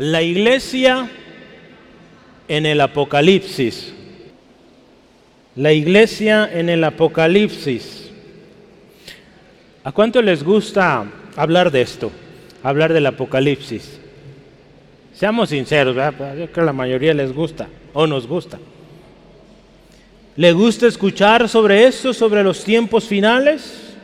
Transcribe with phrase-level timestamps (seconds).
[0.00, 1.10] La iglesia
[2.48, 3.92] en el Apocalipsis.
[5.56, 8.10] La iglesia en el Apocalipsis.
[9.84, 11.04] ¿A cuánto les gusta
[11.36, 12.10] hablar de esto?
[12.62, 14.00] Hablar del Apocalipsis.
[15.12, 16.14] Seamos sinceros, ¿verdad?
[16.16, 18.58] Pues yo creo que a la mayoría les gusta o nos gusta.
[20.34, 23.94] ¿Le gusta escuchar sobre esto, sobre los tiempos finales?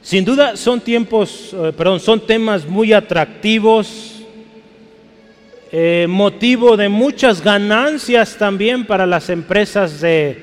[0.00, 4.13] Sin duda son tiempos, eh, perdón, son temas muy atractivos,
[5.76, 10.40] eh, motivo de muchas ganancias también para las empresas de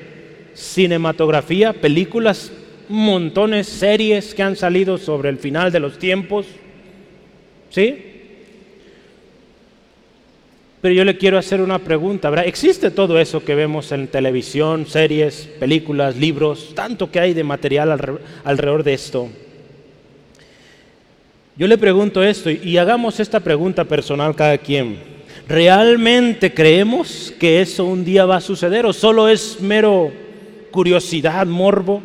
[0.52, 2.52] cinematografía, películas,
[2.90, 6.44] montones, series que han salido sobre el final de los tiempos.
[7.70, 8.04] ¿Sí?
[10.82, 12.46] Pero yo le quiero hacer una pregunta, ¿verdad?
[12.46, 18.20] ¿Existe todo eso que vemos en televisión, series, películas, libros, tanto que hay de material
[18.44, 19.30] alrededor de esto?
[21.56, 25.12] Yo le pregunto esto y hagamos esta pregunta personal cada quien.
[25.48, 30.12] ¿Realmente creemos que eso un día va a suceder o solo es mero
[30.70, 32.02] curiosidad, morbo?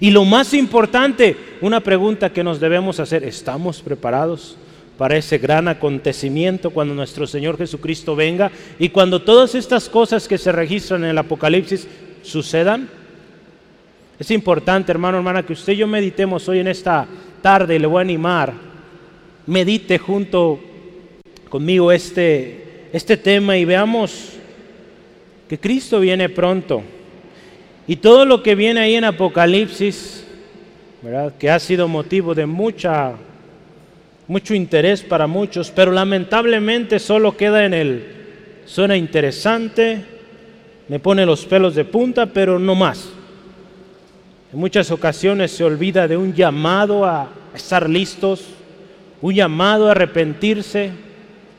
[0.00, 4.56] Y lo más importante, una pregunta que nos debemos hacer, ¿estamos preparados
[4.98, 10.38] para ese gran acontecimiento cuando nuestro Señor Jesucristo venga y cuando todas estas cosas que
[10.38, 11.86] se registran en el Apocalipsis
[12.22, 12.88] sucedan?
[14.18, 17.06] Es importante, hermano, hermana, que usted y yo meditemos hoy en esta
[17.40, 18.52] tarde, le voy a animar,
[19.46, 20.60] medite junto
[21.54, 24.30] conmigo este, este tema y veamos
[25.48, 26.82] que Cristo viene pronto.
[27.86, 30.26] Y todo lo que viene ahí en Apocalipsis,
[31.00, 31.32] ¿verdad?
[31.38, 33.12] que ha sido motivo de mucha,
[34.26, 38.04] mucho interés para muchos, pero lamentablemente solo queda en el,
[38.64, 40.04] suena interesante,
[40.88, 43.10] me pone los pelos de punta, pero no más.
[44.52, 48.44] En muchas ocasiones se olvida de un llamado a estar listos,
[49.22, 51.03] un llamado a arrepentirse,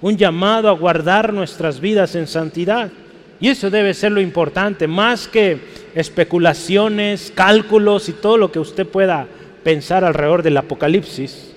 [0.05, 2.91] un llamado a guardar nuestras vidas en santidad.
[3.39, 5.57] Y eso debe ser lo importante, más que
[5.95, 9.25] especulaciones, cálculos y todo lo que usted pueda
[9.63, 11.55] pensar alrededor del Apocalipsis.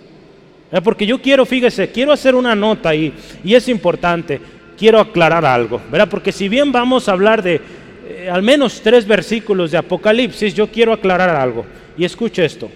[0.83, 3.13] Porque yo quiero, fíjese, quiero hacer una nota ahí,
[3.45, 4.41] y es importante,
[4.79, 6.09] quiero aclarar algo, ¿verdad?
[6.09, 7.61] Porque si bien vamos a hablar de
[8.09, 11.67] eh, al menos tres versículos de Apocalipsis, yo quiero aclarar algo.
[11.99, 12.71] Y escuche esto.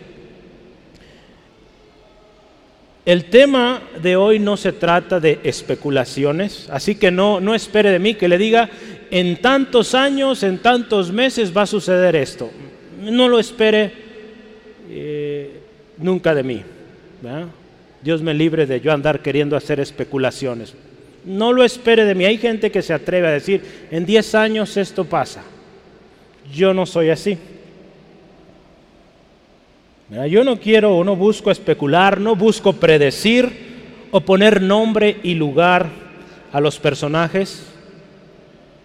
[3.04, 7.98] El tema de hoy no se trata de especulaciones, así que no, no espere de
[7.98, 8.70] mí que le diga,
[9.10, 12.50] en tantos años, en tantos meses va a suceder esto.
[13.00, 13.92] No lo espere
[14.88, 15.50] eh,
[15.98, 16.62] nunca de mí.
[18.02, 20.74] Dios me libre de yo andar queriendo hacer especulaciones.
[21.24, 22.24] No lo espere de mí.
[22.24, 25.42] Hay gente que se atreve a decir, en 10 años esto pasa.
[26.52, 27.36] Yo no soy así.
[30.28, 33.48] Yo no quiero o no busco especular, no busco predecir
[34.10, 35.88] o poner nombre y lugar
[36.52, 37.64] a los personajes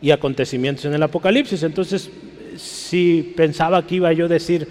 [0.01, 1.63] y acontecimientos en el Apocalipsis.
[1.63, 2.09] Entonces,
[2.55, 4.69] si pensaba que iba yo a decir,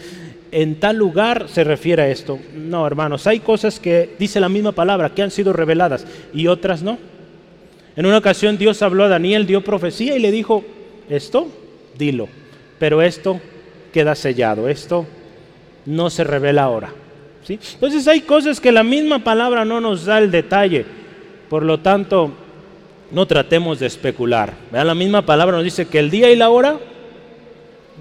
[0.51, 2.39] en tal lugar se refiere a esto.
[2.55, 6.83] No, hermanos, hay cosas que dice la misma palabra, que han sido reveladas y otras
[6.83, 6.97] no.
[7.97, 10.65] En una ocasión Dios habló a Daniel, dio profecía y le dijo,
[11.11, 11.49] esto,
[11.99, 12.29] dilo,
[12.79, 13.43] pero esto
[13.93, 15.07] queda sellado, esto
[15.87, 16.91] no se revela ahora.
[17.45, 17.59] ¿sí?
[17.75, 20.85] Entonces hay cosas que la misma palabra no nos da el detalle,
[21.49, 22.33] por lo tanto
[23.11, 24.53] no tratemos de especular.
[24.73, 26.79] La misma palabra nos dice que el día y la hora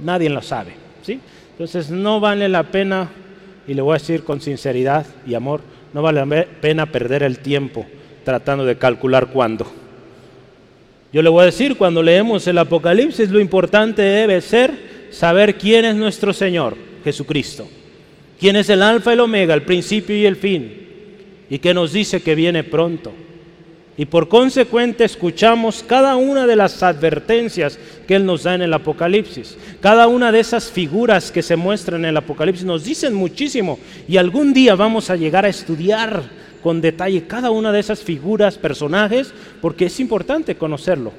[0.03, 0.73] nadie lo sabe.
[1.03, 1.19] ¿sí?
[1.51, 3.09] Entonces no vale la pena,
[3.67, 5.61] y le voy a decir con sinceridad y amor,
[5.93, 7.85] no vale la pena perder el tiempo
[8.23, 9.65] tratando de calcular cuándo.
[11.13, 15.85] Yo le voy a decir, cuando leemos el Apocalipsis, lo importante debe ser saber quién
[15.85, 17.67] es nuestro Señor, Jesucristo.
[18.39, 20.87] Quién es el alfa y el omega, el principio y el fin.
[21.49, 23.13] Y que nos dice que viene pronto.
[23.95, 28.73] Y por consecuente escuchamos cada una de las advertencias que Él nos da en el
[28.73, 29.55] Apocalipsis.
[29.79, 33.79] Cada una de esas figuras que se muestran en el Apocalipsis nos dicen muchísimo.
[34.07, 36.23] Y algún día vamos a llegar a estudiar
[36.61, 39.31] con detalle cada una de esas figuras, personajes,
[39.61, 41.13] porque es importante conocerlo.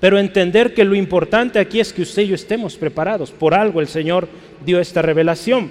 [0.00, 3.30] Pero entender que lo importante aquí es que usted y yo estemos preparados.
[3.30, 4.26] Por algo el Señor
[4.64, 5.70] dio esta revelación.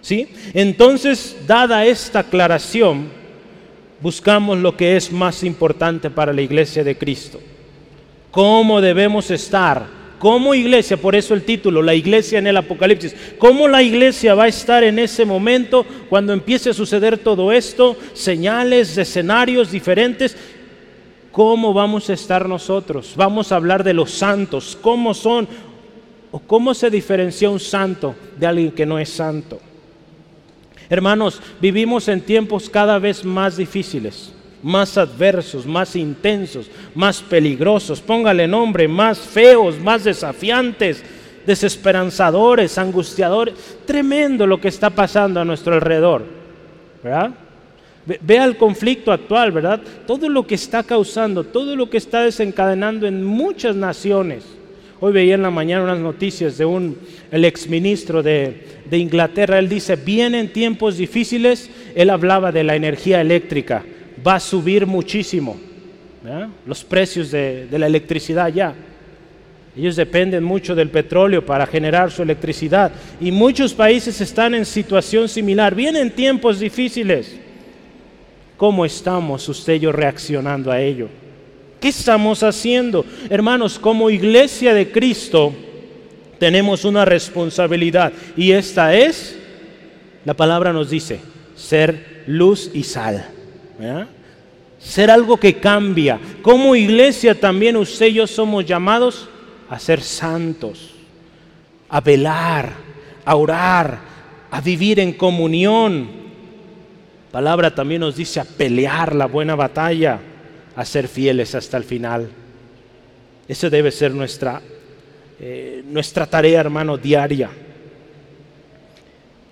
[0.00, 0.28] ¿Sí?
[0.54, 3.08] Entonces, dada esta aclaración,
[4.00, 7.40] buscamos lo que es más importante para la iglesia de Cristo.
[8.30, 10.96] ¿Cómo debemos estar ¿Cómo iglesia?
[10.96, 13.14] Por eso el título, la iglesia en el Apocalipsis.
[13.38, 17.96] ¿Cómo la iglesia va a estar en ese momento cuando empiece a suceder todo esto?
[18.14, 20.34] Señales, escenarios diferentes.
[21.32, 23.12] ¿Cómo vamos a estar nosotros?
[23.14, 24.78] Vamos a hablar de los santos.
[24.80, 25.46] ¿Cómo son?
[26.30, 29.60] ¿O cómo se diferencia un santo de alguien que no es santo?
[30.88, 34.32] Hermanos, vivimos en tiempos cada vez más difíciles
[34.66, 41.04] más adversos, más intensos, más peligrosos, póngale nombre, más feos, más desafiantes,
[41.46, 43.54] desesperanzadores, angustiadores.
[43.86, 46.24] Tremendo lo que está pasando a nuestro alrededor.
[47.02, 47.30] ¿Verdad?
[48.20, 49.80] Vea el conflicto actual, ¿verdad?
[50.06, 54.44] Todo lo que está causando, todo lo que está desencadenando en muchas naciones.
[55.06, 56.98] Hoy veía en la mañana unas noticias de un,
[57.30, 59.60] el exministro de, de Inglaterra.
[59.60, 61.70] Él dice, vienen tiempos difíciles.
[61.94, 63.84] Él hablaba de la energía eléctrica.
[64.26, 65.60] Va a subir muchísimo.
[66.66, 68.74] Los precios de, de la electricidad ya.
[69.76, 72.90] Ellos dependen mucho del petróleo para generar su electricidad.
[73.20, 75.72] Y muchos países están en situación similar.
[75.72, 77.36] Vienen tiempos difíciles.
[78.56, 81.08] ¿Cómo estamos usted y yo reaccionando a ello?
[81.80, 83.04] ¿Qué estamos haciendo?
[83.28, 85.52] Hermanos, como iglesia de Cristo
[86.38, 89.38] tenemos una responsabilidad y esta es,
[90.24, 91.20] la palabra nos dice,
[91.54, 93.28] ser luz y sal.
[94.78, 96.18] Ser algo que cambia.
[96.42, 99.28] Como iglesia también usted y yo somos llamados
[99.68, 100.92] a ser santos,
[101.88, 102.72] a velar,
[103.24, 103.98] a orar,
[104.50, 106.08] a vivir en comunión,
[107.32, 110.20] palabra también nos dice a pelear la buena batalla,
[110.76, 112.28] a ser fieles hasta el final.
[113.48, 114.60] Eso debe ser nuestra,
[115.40, 117.50] eh, nuestra tarea, hermano, diaria.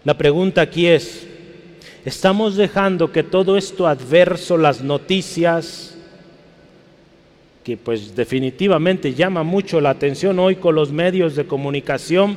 [0.04, 1.26] La pregunta aquí es,
[2.04, 5.96] ¿estamos dejando que todo esto adverso, las noticias,
[7.64, 12.36] que pues definitivamente llama mucho la atención hoy con los medios de comunicación,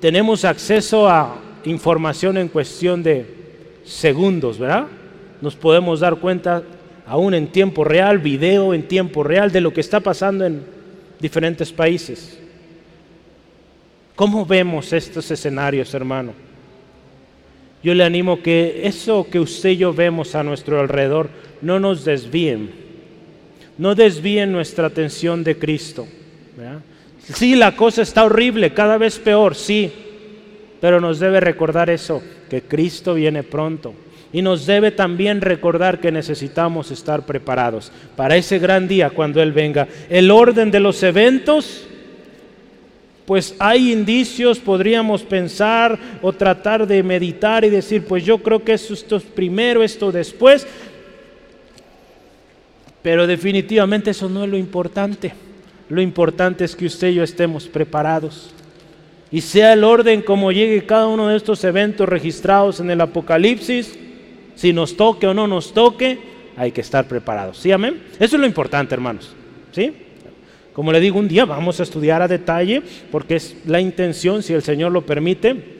[0.00, 3.26] tenemos acceso a información en cuestión de
[3.84, 4.86] segundos, ¿verdad?
[5.42, 6.62] Nos podemos dar cuenta
[7.06, 10.62] aún en tiempo real, video en tiempo real de lo que está pasando en
[11.20, 12.38] diferentes países.
[14.14, 16.32] ¿Cómo vemos estos escenarios, hermano?
[17.82, 21.28] Yo le animo que eso que usted y yo vemos a nuestro alrededor
[21.62, 22.70] no nos desvíen,
[23.78, 26.08] no desvíen nuestra atención de Cristo.
[27.20, 29.92] Sí, la cosa está horrible, cada vez peor, sí,
[30.80, 33.94] pero nos debe recordar eso, que Cristo viene pronto.
[34.36, 39.50] Y nos debe también recordar que necesitamos estar preparados para ese gran día cuando Él
[39.50, 39.88] venga.
[40.10, 41.86] El orden de los eventos,
[43.24, 48.74] pues hay indicios, podríamos pensar o tratar de meditar y decir, pues yo creo que
[48.74, 50.66] esto es primero, esto después.
[53.00, 55.32] Pero definitivamente eso no es lo importante.
[55.88, 58.52] Lo importante es que usted y yo estemos preparados
[59.32, 63.98] y sea el orden como llegue cada uno de estos eventos registrados en el Apocalipsis,
[64.56, 66.18] si nos toque o no nos toque,
[66.56, 67.58] hay que estar preparados.
[67.58, 68.02] ¿Sí, amén?
[68.18, 69.34] Eso es lo importante, hermanos.
[69.70, 69.92] ¿Sí?
[70.72, 72.82] Como le digo, un día vamos a estudiar a detalle,
[73.12, 75.76] porque es la intención, si el Señor lo permite,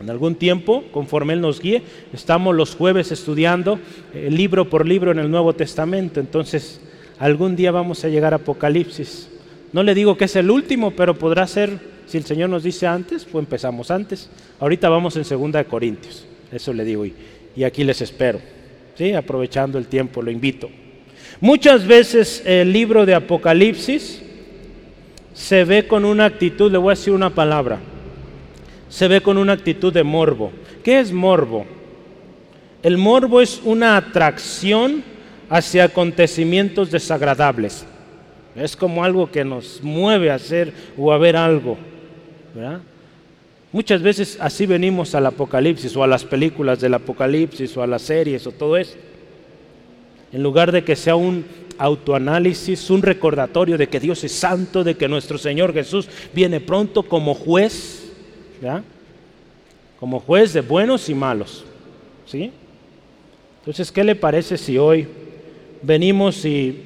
[0.00, 1.82] en algún tiempo, conforme Él nos guíe,
[2.12, 3.78] estamos los jueves estudiando
[4.14, 6.20] eh, libro por libro en el Nuevo Testamento.
[6.20, 6.80] Entonces,
[7.18, 9.28] algún día vamos a llegar a Apocalipsis.
[9.72, 12.86] No le digo que es el último, pero podrá ser si el Señor nos dice
[12.86, 14.30] antes, pues empezamos antes.
[14.58, 17.14] Ahorita vamos en segunda de Corintios, eso le digo, y,
[17.56, 18.40] y aquí les espero.
[18.96, 19.12] ¿sí?
[19.12, 20.70] Aprovechando el tiempo, lo invito.
[21.40, 24.22] Muchas veces el libro de Apocalipsis
[25.32, 27.78] se ve con una actitud, le voy a decir una palabra,
[28.88, 30.52] se ve con una actitud de morbo.
[30.84, 31.64] ¿Qué es morbo?
[32.82, 35.02] El morbo es una atracción
[35.48, 37.86] hacia acontecimientos desagradables.
[38.56, 41.78] Es como algo que nos mueve a hacer o a ver algo.
[43.72, 48.02] Muchas veces así venimos al Apocalipsis o a las películas del Apocalipsis o a las
[48.02, 48.96] series o todo eso.
[50.32, 51.44] En lugar de que sea un
[51.78, 57.04] autoanálisis, un recordatorio de que Dios es santo, de que nuestro Señor Jesús viene pronto
[57.04, 58.10] como juez,
[59.98, 61.64] como juez de buenos y malos.
[62.26, 62.50] ¿sí?
[63.60, 65.06] Entonces, ¿qué le parece si hoy
[65.82, 66.82] venimos y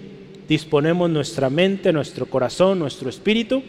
[0.49, 3.63] disponemos nuestra mente, nuestro corazón, nuestro espíritu?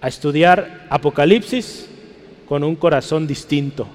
[0.00, 1.89] a estudiar Apocalipsis
[2.50, 3.86] con un corazón distinto.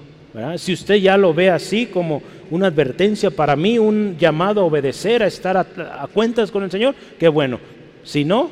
[0.56, 5.22] Si usted ya lo ve así como una advertencia para mí, un llamado a obedecer,
[5.22, 7.60] a estar a, cuentas con el Señor, qué bueno.
[8.02, 8.48] Si no,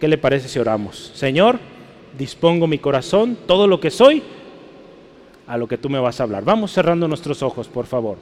[0.00, 1.12] ¿qué le parece si oramos?
[1.14, 1.60] Señor,
[2.18, 4.24] dispongo mi corazón, todo lo que soy,
[5.46, 6.44] a lo que tú me vas a hablar.
[6.44, 8.18] Vamos cerrando nuestros ojos, por favor.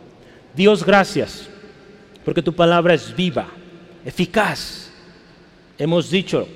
[0.55, 1.49] Dios, gracias,
[2.27, 3.47] porque tu palabra es viva,
[4.05, 4.93] eficaz.
[5.79, 6.47] Hemos dicho,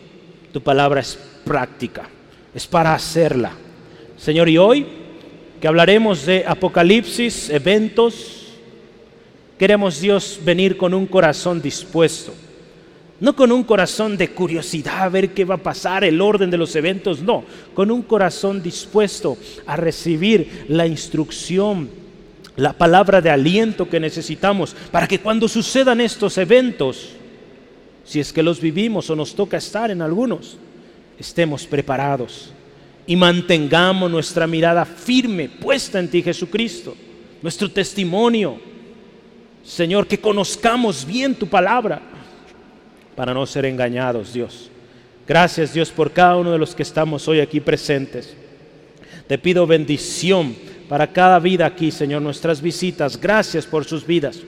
[0.52, 2.11] tu palabra es práctica
[2.56, 3.52] es para hacerla.
[4.16, 4.87] Señor, y hoy
[5.61, 8.54] que hablaremos de Apocalipsis, eventos,
[9.58, 12.32] queremos Dios venir con un corazón dispuesto.
[13.18, 16.58] No con un corazón de curiosidad a ver qué va a pasar, el orden de
[16.58, 17.44] los eventos, no,
[17.75, 21.88] con un corazón dispuesto a recibir la instrucción,
[22.56, 27.11] la palabra de aliento que necesitamos para que cuando sucedan estos eventos,
[28.04, 30.58] si es que los vivimos o nos toca estar en algunos,
[31.18, 32.52] estemos preparados
[33.07, 36.97] y mantengamos nuestra mirada firme, puesta en ti Jesucristo,
[37.43, 38.59] nuestro testimonio.
[39.65, 42.01] Señor, que conozcamos bien tu palabra
[43.15, 44.71] para no ser engañados, Dios.
[45.27, 48.37] Gracias, Dios, por cada uno de los que estamos hoy aquí presentes.
[49.27, 50.55] Te pido bendición
[50.89, 53.21] para cada vida aquí, Señor, nuestras visitas.
[53.21, 54.41] Gracias por sus vidas.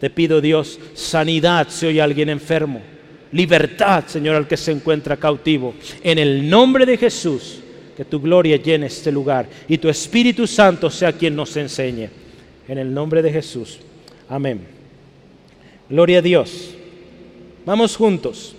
[0.00, 2.82] Te pido, Dios, sanidad si hoy alguien enfermo.
[3.32, 5.74] Libertad, Señor, al que se encuentra cautivo.
[6.02, 7.60] En el nombre de Jesús,
[7.96, 12.08] que tu gloria llene este lugar y tu Espíritu Santo sea quien nos enseñe.
[12.66, 13.78] En el nombre de Jesús.
[14.28, 14.60] Amén.
[15.88, 16.70] Gloria a Dios.
[17.66, 18.54] Vamos juntos.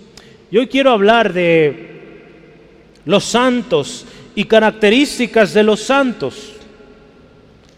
[0.50, 1.90] Yo quiero hablar de
[3.04, 6.52] los santos y características de los santos.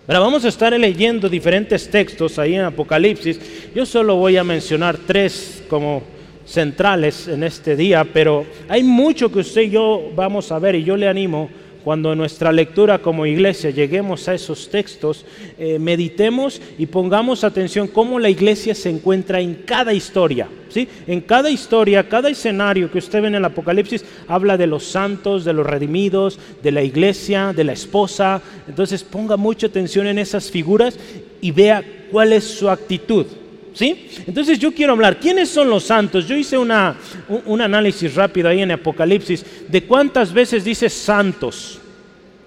[0.06, 3.40] Pero vamos a estar leyendo diferentes textos ahí en Apocalipsis.
[3.74, 6.02] Yo solo voy a mencionar tres como
[6.46, 10.84] centrales en este día, pero hay mucho que usted y yo vamos a ver y
[10.84, 11.48] yo le animo
[11.84, 15.26] cuando en nuestra lectura como iglesia lleguemos a esos textos,
[15.58, 20.48] eh, meditemos y pongamos atención cómo la iglesia se encuentra en cada historia.
[20.70, 20.88] ¿sí?
[21.06, 25.44] En cada historia, cada escenario que usted ve en el Apocalipsis, habla de los santos,
[25.44, 28.40] de los redimidos, de la iglesia, de la esposa.
[28.66, 30.98] Entonces ponga mucha atención en esas figuras
[31.42, 33.26] y vea cuál es su actitud.
[33.74, 34.08] ¿Sí?
[34.24, 36.28] Entonces yo quiero hablar, ¿quiénes son los santos?
[36.28, 36.96] Yo hice una,
[37.44, 41.80] un, análisis rápido ahí en Apocalipsis de cuántas veces dice santos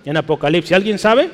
[0.06, 0.72] en Apocalipsis.
[0.72, 1.30] ¿Alguien sabe?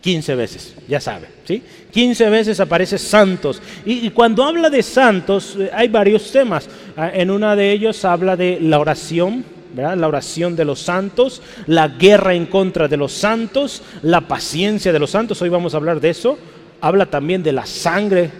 [0.00, 1.62] 15 veces, ya sabe, ¿sí?
[1.92, 3.62] 15 veces aparece santos.
[3.84, 6.68] Y, cuando habla de santos, eh, hay varios temas.
[6.96, 9.96] Ah, en una de ellos habla de la oración, ¿verdad?
[9.96, 14.98] La oración de los santos, la guerra en contra de los santos, la paciencia de
[14.98, 15.40] los santos.
[15.42, 16.38] Hoy vamos a hablar de eso
[16.80, 18.30] habla también de la sangre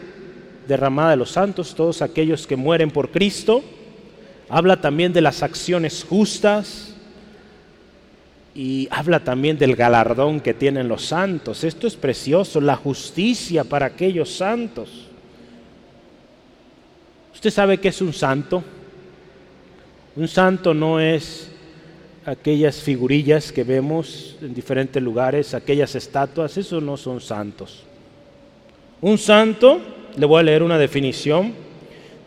[0.66, 3.62] derramada de los santos, todos aquellos que mueren por Cristo.
[4.48, 6.94] Habla también de las acciones justas
[8.54, 11.64] y habla también del galardón que tienen los santos.
[11.64, 15.06] Esto es precioso, la justicia para aquellos santos.
[17.34, 18.62] ¿Usted sabe qué es un santo?
[20.16, 21.50] Un santo no es
[22.26, 27.84] aquellas figurillas que vemos en diferentes lugares, aquellas estatuas, eso no son santos.
[29.02, 29.80] Un santo,
[30.16, 31.54] le voy a leer una definición,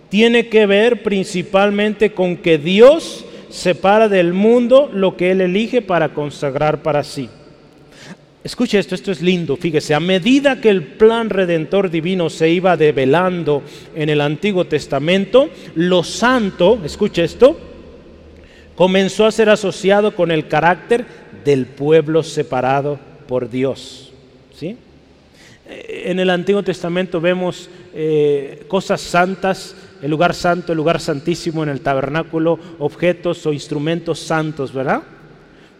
[0.10, 6.13] tiene que ver principalmente con que Dios separa del mundo lo que Él elige para
[6.13, 7.30] consagrar para sí.
[8.44, 12.75] Escuche esto, esto es lindo, fíjese, a medida que el plan redentor divino se iba
[12.75, 13.63] develando
[13.96, 17.58] en el Antiguo Testamento, lo santo, escuche esto,
[18.75, 21.06] comenzó a ser asociado con el carácter
[21.46, 24.12] del pueblo separado por Dios.
[24.53, 24.75] ¿Sí?
[25.67, 31.63] Eh, en el Antiguo Testamento vemos eh, cosas santas, el lugar santo, el lugar santísimo
[31.63, 35.03] en el tabernáculo, objetos o instrumentos santos, ¿verdad?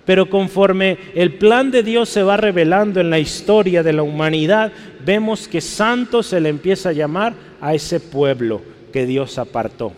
[0.05, 4.71] Pero conforme el plan de Dios se va revelando en la historia de la humanidad,
[5.05, 8.61] vemos que santo se le empieza a llamar a ese pueblo
[8.91, 9.93] que Dios apartó.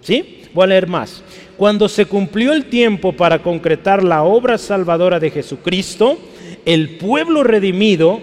[0.00, 0.44] ¿Sí?
[0.54, 1.22] Voy a leer más.
[1.58, 6.18] Cuando se cumplió el tiempo para concretar la obra salvadora de Jesucristo,
[6.64, 8.20] el pueblo redimido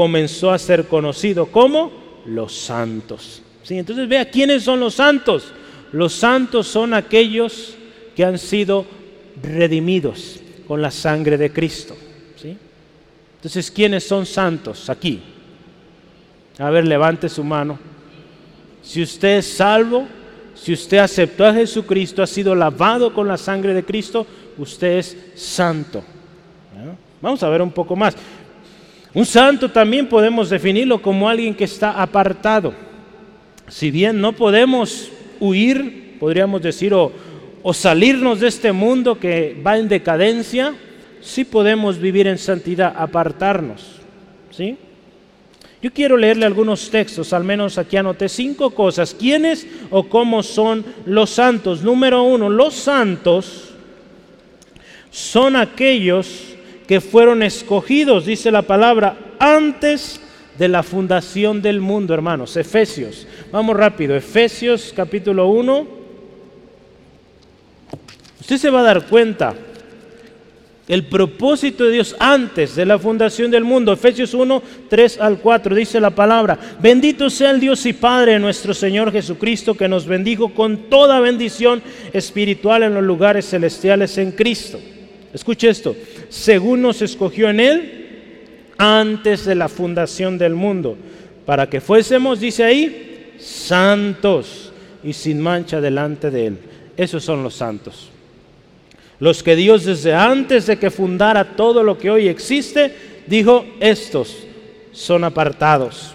[0.00, 1.92] comenzó a ser conocido como
[2.24, 3.42] los santos.
[3.62, 3.76] ¿Sí?
[3.76, 5.52] Entonces vea quiénes son los santos.
[5.92, 7.74] Los santos son aquellos
[8.16, 8.86] que han sido
[9.42, 11.94] redimidos con la sangre de Cristo.
[12.40, 12.56] ¿Sí?
[13.36, 15.20] Entonces, ¿quiénes son santos aquí?
[16.58, 17.78] A ver, levante su mano.
[18.82, 20.08] Si usted es salvo,
[20.54, 24.26] si usted aceptó a Jesucristo, ha sido lavado con la sangre de Cristo,
[24.56, 26.02] usted es santo.
[27.20, 28.16] Vamos a ver un poco más.
[29.12, 32.72] Un santo también podemos definirlo como alguien que está apartado.
[33.68, 37.12] Si bien no podemos huir, podríamos decir, o,
[37.72, 40.74] salirnos de este mundo que va en decadencia,
[41.20, 44.00] sí podemos vivir en santidad, apartarnos.
[44.50, 44.76] ¿sí?
[45.82, 49.14] Yo quiero leerle algunos textos, al menos aquí anoté cinco cosas.
[49.14, 51.82] ¿Quiénes o cómo son los santos?
[51.82, 53.70] Número uno, los santos
[55.10, 56.54] son aquellos
[56.90, 60.20] que fueron escogidos, dice la palabra, antes
[60.58, 62.56] de la fundación del mundo, hermanos.
[62.56, 63.28] Efesios.
[63.52, 64.16] Vamos rápido.
[64.16, 65.86] Efesios capítulo 1.
[68.40, 69.54] Usted se va a dar cuenta
[70.88, 73.92] el propósito de Dios antes de la fundación del mundo.
[73.92, 78.74] Efesios 1, 3 al 4 dice la palabra, bendito sea el Dios y Padre nuestro
[78.74, 84.80] Señor Jesucristo que nos bendijo con toda bendición espiritual en los lugares celestiales en Cristo.
[85.32, 85.96] Escuche esto,
[86.28, 88.00] según nos escogió en Él
[88.78, 90.96] antes de la fundación del mundo,
[91.46, 94.72] para que fuésemos, dice ahí, santos
[95.04, 96.58] y sin mancha delante de Él.
[96.96, 98.10] Esos son los santos.
[99.20, 102.94] Los que Dios desde antes de que fundara todo lo que hoy existe,
[103.26, 104.44] dijo, estos
[104.92, 106.14] son apartados.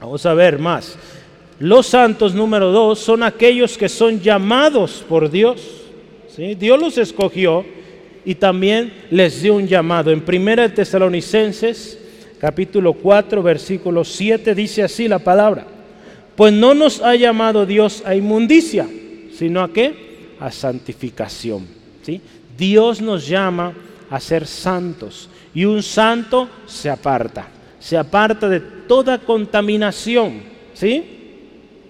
[0.00, 0.96] Vamos a ver más.
[1.58, 5.60] Los santos número dos son aquellos que son llamados por Dios.
[6.34, 6.54] ¿sí?
[6.54, 7.64] Dios los escogió
[8.24, 10.10] y también les dio un llamado.
[10.10, 11.98] En 1 Tesalonicenses
[12.38, 15.66] capítulo 4 versículo 7 dice así la palabra.
[16.36, 18.88] Pues no nos ha llamado Dios a inmundicia,
[19.36, 20.34] sino a qué?
[20.40, 21.66] A santificación.
[22.02, 22.20] ¿sí?
[22.56, 23.72] Dios nos llama
[24.10, 30.42] a ser santos y un santo se aparta, se aparta de toda contaminación.
[30.74, 31.04] ¿sí?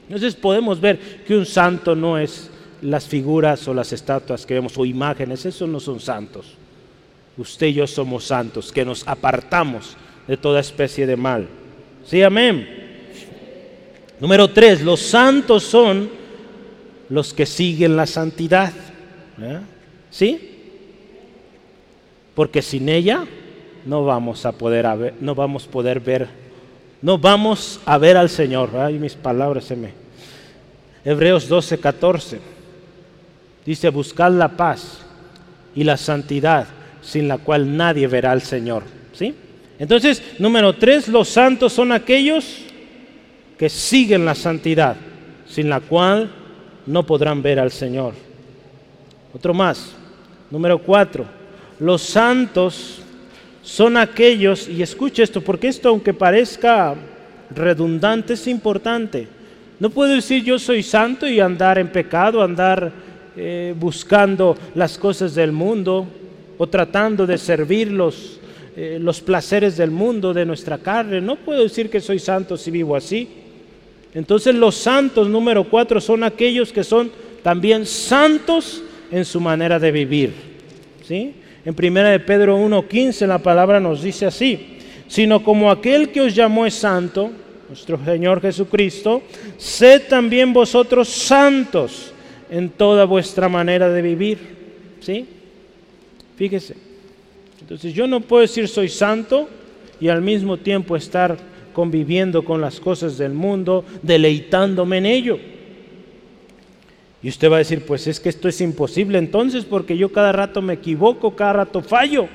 [0.05, 2.51] Entonces podemos ver que un santo no es
[2.83, 6.55] las figuras o las estatuas que vemos o imágenes, esos no son santos.
[7.37, 11.49] Usted y yo somos santos, que nos apartamos de toda especie de mal.
[12.05, 12.69] Sí, amén.
[14.21, 16.09] Número tres, los santos son
[17.09, 18.73] los que siguen la santidad.
[19.41, 19.61] ¿eh?
[20.11, 20.51] ¿Sí?
[22.35, 23.25] Porque sin ella
[23.85, 26.29] no vamos a poder, no vamos a poder ver,
[27.03, 28.71] no vamos a ver al Señor.
[28.77, 29.91] Ay, mis palabras se me.
[31.05, 32.54] Hebreos 12, 14.
[33.65, 35.01] Dice, buscad la paz
[35.75, 36.67] y la santidad,
[37.03, 38.83] sin la cual nadie verá al Señor.
[39.13, 39.35] ¿Sí?
[39.79, 42.59] Entonces, número tres, los santos son aquellos
[43.59, 44.97] que siguen la santidad,
[45.47, 46.31] sin la cual
[46.87, 48.15] no podrán ver al Señor.
[49.33, 49.93] Otro más,
[50.51, 51.25] número cuatro,
[51.79, 53.01] los santos
[53.63, 56.95] son aquellos, y escuche esto, porque esto aunque parezca
[57.55, 59.27] redundante, es importante.
[59.81, 62.93] No puedo decir yo soy santo y andar en pecado, andar
[63.37, 66.07] eh, buscando las cosas del mundo
[66.57, 68.39] o tratando de servir los,
[68.77, 71.21] eh, los placeres del mundo, de nuestra carne.
[71.21, 73.29] No puedo decir que soy santo si vivo así.
[74.15, 77.11] Entonces los santos número cuatro son aquellos que son
[77.43, 80.33] también santos en su manera de vivir.
[81.05, 81.35] ¿sí?
[81.65, 86.35] En primera de Pedro 1.15 la palabra nos dice así, sino como aquel que os
[86.37, 87.33] llamó es santo,
[87.69, 89.23] nuestro Señor Jesucristo,
[89.59, 92.14] sed también vosotros santos
[92.51, 94.39] en toda vuestra manera de vivir.
[95.01, 95.27] ¿Sí?
[96.37, 96.77] Fíjese.
[97.61, 99.49] Entonces yo no puedo decir soy santo
[100.01, 101.39] y al mismo tiempo estar
[101.73, 105.39] conviviendo con las cosas del mundo, deleitándome en ello.
[107.23, 110.31] Y usted va a decir, pues es que esto es imposible entonces porque yo cada
[110.33, 112.29] rato me equivoco, cada rato fallo.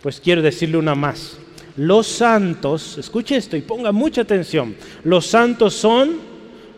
[0.00, 1.38] Pues quiero decirle una más.
[1.76, 6.29] Los santos, escuche esto y ponga mucha atención, los santos son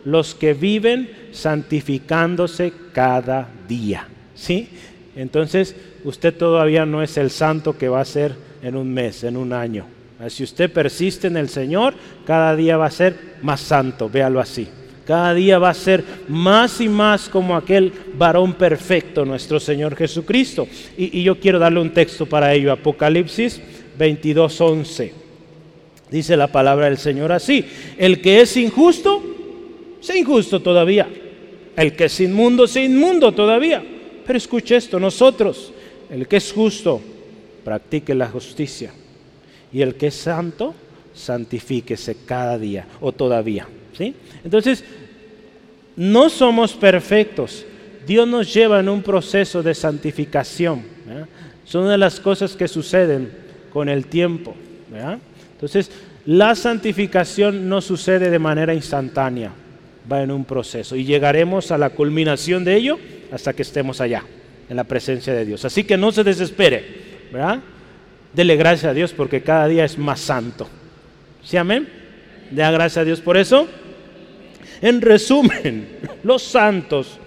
[0.05, 4.07] los que viven santificándose cada día.
[4.35, 4.69] ¿Sí?
[5.15, 9.37] Entonces, usted todavía no es el santo que va a ser en un mes, en
[9.37, 9.85] un año.
[10.29, 11.93] Si usted persiste en el Señor,
[12.25, 14.67] cada día va a ser más santo, véalo así.
[15.05, 20.67] Cada día va a ser más y más como aquel varón perfecto, nuestro Señor Jesucristo.
[20.97, 23.61] Y, yo quiero darle un texto para ello, Apocalipsis
[23.99, 25.11] 22.11.
[26.09, 27.65] Dice la palabra del Señor así,
[27.97, 29.32] el que es injusto,
[30.03, 31.07] sea injusto todavía.
[31.75, 33.83] El que es inmundo, sea inmundo todavía.
[34.25, 35.71] Pero escuche esto, nosotros,
[36.09, 37.01] el que es justo,
[37.63, 38.91] practique la justicia
[39.71, 40.75] y el que es santo,
[41.13, 43.67] santifíquese cada día o todavía.
[43.97, 44.13] ¿sí?
[44.43, 44.83] Entonces,
[45.95, 47.65] no somos perfectos.
[48.05, 50.83] Dios nos lleva en un proceso de santificación.
[51.65, 53.31] Son de las cosas que suceden
[53.71, 54.53] con el tiempo.
[55.53, 55.89] Entonces,
[56.25, 59.51] la santificación no sucede de manera instantánea,
[60.11, 62.99] va en un proceso y llegaremos a la culminación de ello
[63.31, 64.23] hasta que estemos allá,
[64.69, 65.65] en la presencia de Dios.
[65.65, 66.85] Así que no se desespere,
[67.31, 67.59] ¿verdad?
[68.33, 70.67] Dele gracias a Dios porque cada día es más santo.
[71.43, 71.87] ¿Sí, amén?
[72.51, 73.67] Da gracias a Dios por eso.
[74.81, 75.87] En resumen,
[76.23, 77.19] los santos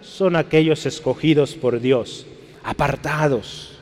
[0.00, 2.26] son aquellos escogidos por Dios,
[2.62, 3.78] apartados.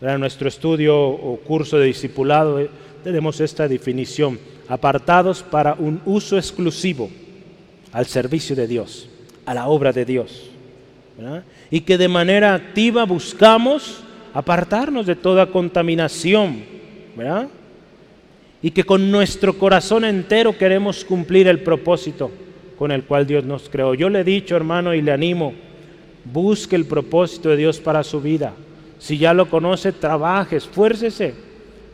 [0.00, 2.68] En nuestro estudio o curso de discipulado eh,
[3.02, 7.10] tenemos esta definición, apartados para un uso exclusivo
[7.96, 9.08] al servicio de Dios,
[9.46, 10.50] a la obra de Dios.
[11.70, 14.02] Y que de manera activa buscamos
[14.34, 16.62] apartarnos de toda contaminación.
[18.60, 22.30] Y que con nuestro corazón entero queremos cumplir el propósito
[22.78, 23.94] con el cual Dios nos creó.
[23.94, 25.54] Yo le he dicho, hermano, y le animo,
[26.22, 28.52] busque el propósito de Dios para su vida.
[28.98, 31.34] Si ya lo conoce, trabaje, esfuércese,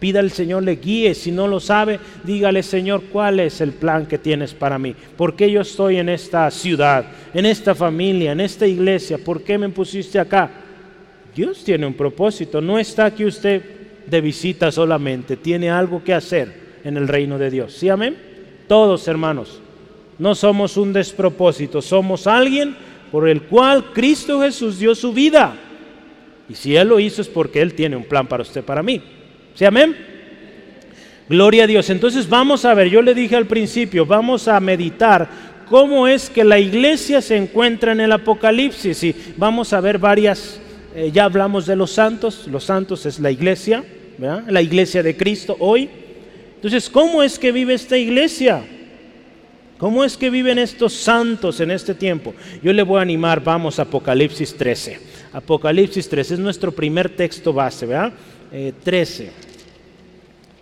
[0.02, 1.14] pida al Señor le guíe.
[1.14, 4.96] Si no lo sabe, dígale, Señor, ¿cuál es el plan que tienes para mí?
[5.16, 9.18] ¿Por qué yo estoy en esta ciudad, en esta familia, en esta iglesia?
[9.18, 10.50] ¿Por qué me pusiste acá?
[11.36, 13.62] Dios tiene un propósito, no está aquí usted
[14.04, 17.72] de visita solamente, tiene algo que hacer en el reino de Dios.
[17.72, 18.16] ¿Sí, amén?
[18.66, 19.60] Todos, hermanos,
[20.18, 22.74] no somos un despropósito, somos alguien
[23.12, 25.54] por el cual Cristo Jesús dio su vida.
[26.48, 29.00] Y si Él lo hizo es porque Él tiene un plan para usted, para mí.
[29.54, 29.96] ¿Sí, amén?
[31.28, 31.88] Gloria a Dios.
[31.90, 35.28] Entonces vamos a ver, yo le dije al principio, vamos a meditar
[35.68, 39.02] cómo es que la iglesia se encuentra en el Apocalipsis.
[39.04, 40.60] Y vamos a ver varias,
[40.94, 43.84] eh, ya hablamos de los santos, los santos es la iglesia,
[44.18, 45.88] la iglesia de Cristo hoy.
[46.56, 48.62] Entonces, ¿cómo es que vive esta iglesia?
[49.78, 52.34] ¿Cómo es que viven estos santos en este tiempo?
[52.62, 55.00] Yo le voy a animar, vamos a Apocalipsis 13.
[55.32, 58.12] Apocalipsis 13 es nuestro primer texto base, ¿verdad?
[58.82, 59.52] 13.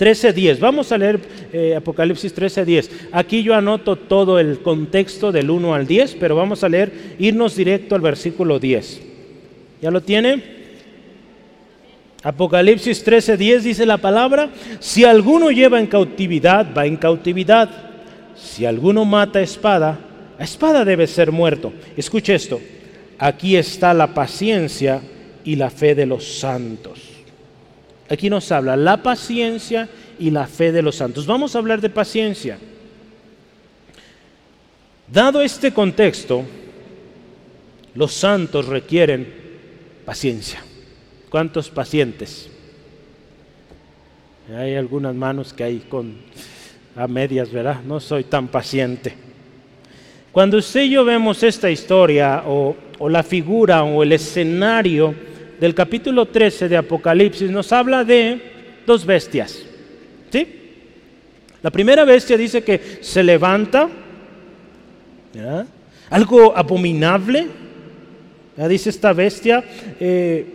[0.01, 0.59] 13.10.
[0.59, 1.21] Vamos a leer
[1.53, 2.91] eh, Apocalipsis 13.10.
[3.13, 7.55] Aquí yo anoto todo el contexto del 1 al 10, pero vamos a leer, irnos
[7.55, 9.03] directo al versículo 10.
[9.83, 10.43] ¿Ya lo tiene?
[12.23, 14.49] Apocalipsis 13.10 dice la palabra,
[14.79, 17.69] si alguno lleva en cautividad, va en cautividad.
[18.37, 19.99] Si alguno mata espada,
[20.39, 21.75] a espada debe ser muerto.
[21.95, 22.59] Escuche esto,
[23.19, 25.03] aquí está la paciencia
[25.45, 27.10] y la fe de los santos.
[28.11, 31.27] Aquí nos habla la paciencia y la fe de los santos.
[31.27, 32.59] Vamos a hablar de paciencia.
[35.07, 36.45] Dado este contexto,
[37.95, 39.33] los santos requieren
[40.05, 40.61] paciencia.
[41.31, 42.51] ¿Cuántos pacientes?
[44.57, 46.17] Hay algunas manos que hay con
[46.97, 47.81] a medias, ¿verdad?
[47.87, 49.15] No soy tan paciente.
[50.33, 55.15] Cuando usted y yo vemos esta historia o, o la figura o el escenario
[55.61, 58.41] del capítulo 13 de Apocalipsis nos habla de
[58.87, 59.63] dos bestias.
[60.33, 60.47] ¿Sí?
[61.63, 63.89] La primera bestia dice que se levanta,
[66.09, 67.47] algo abominable.
[68.69, 69.65] Dice esta bestia,
[69.99, 70.47] eh,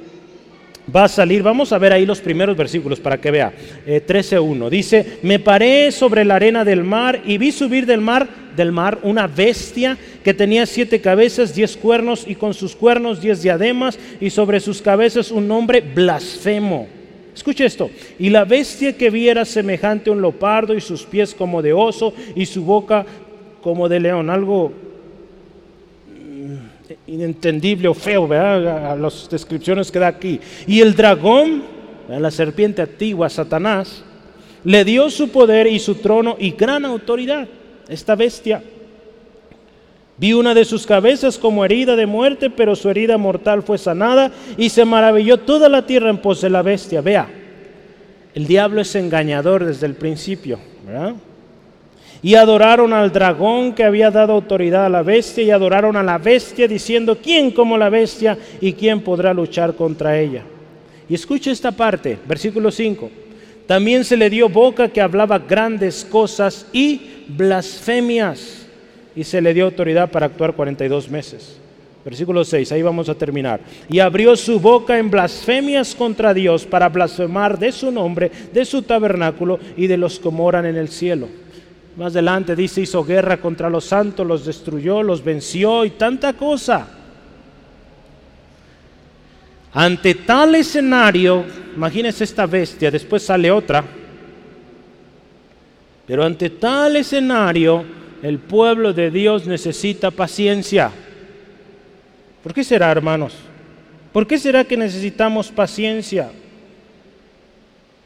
[0.93, 3.53] va a salir, vamos a ver ahí los primeros versículos para que vea.
[3.87, 8.27] 13.1 eh, dice, me paré sobre la arena del mar y vi subir del mar,
[8.55, 13.41] del mar una bestia que tenía siete cabezas, diez cuernos y con sus cuernos diez
[13.41, 16.87] diademas y sobre sus cabezas un nombre blasfemo.
[17.33, 21.35] Escuche esto, y la bestia que vi era semejante a un leopardo y sus pies
[21.35, 23.05] como de oso y su boca
[23.61, 24.71] como de león, algo
[27.07, 28.91] inentendible o feo, ¿verdad?
[28.91, 30.39] A las descripciones que da aquí.
[30.67, 31.63] Y el dragón,
[32.07, 34.03] la serpiente antigua, Satanás,
[34.63, 37.47] le dio su poder y su trono y gran autoridad.
[37.88, 38.63] Esta bestia.
[40.17, 44.32] Vi una de sus cabezas como herida de muerte, pero su herida mortal fue sanada
[44.58, 47.02] y se maravilló toda la tierra en pos de la bestia.
[47.02, 47.28] Vea,
[48.34, 51.15] el diablo es engañador desde el principio, ¿verdad?
[52.26, 56.17] y adoraron al dragón que había dado autoridad a la bestia y adoraron a la
[56.17, 60.43] bestia diciendo, ¿quién como la bestia y quién podrá luchar contra ella?
[61.08, 63.12] Y escuche esta parte, versículo 5.
[63.67, 68.65] También se le dio boca que hablaba grandes cosas y blasfemias
[69.15, 71.57] y se le dio autoridad para actuar 42 meses.
[72.03, 73.61] Versículo 6, ahí vamos a terminar.
[73.89, 78.83] Y abrió su boca en blasfemias contra Dios para blasfemar de su nombre, de su
[78.83, 81.27] tabernáculo y de los que moran en el cielo.
[81.97, 86.88] Más adelante dice, hizo guerra contra los santos, los destruyó, los venció y tanta cosa.
[89.73, 91.43] Ante tal escenario,
[91.75, 93.83] imagínense esta bestia, después sale otra,
[96.07, 97.83] pero ante tal escenario,
[98.21, 100.91] el pueblo de Dios necesita paciencia.
[102.43, 103.33] ¿Por qué será, hermanos?
[104.13, 106.31] ¿Por qué será que necesitamos paciencia?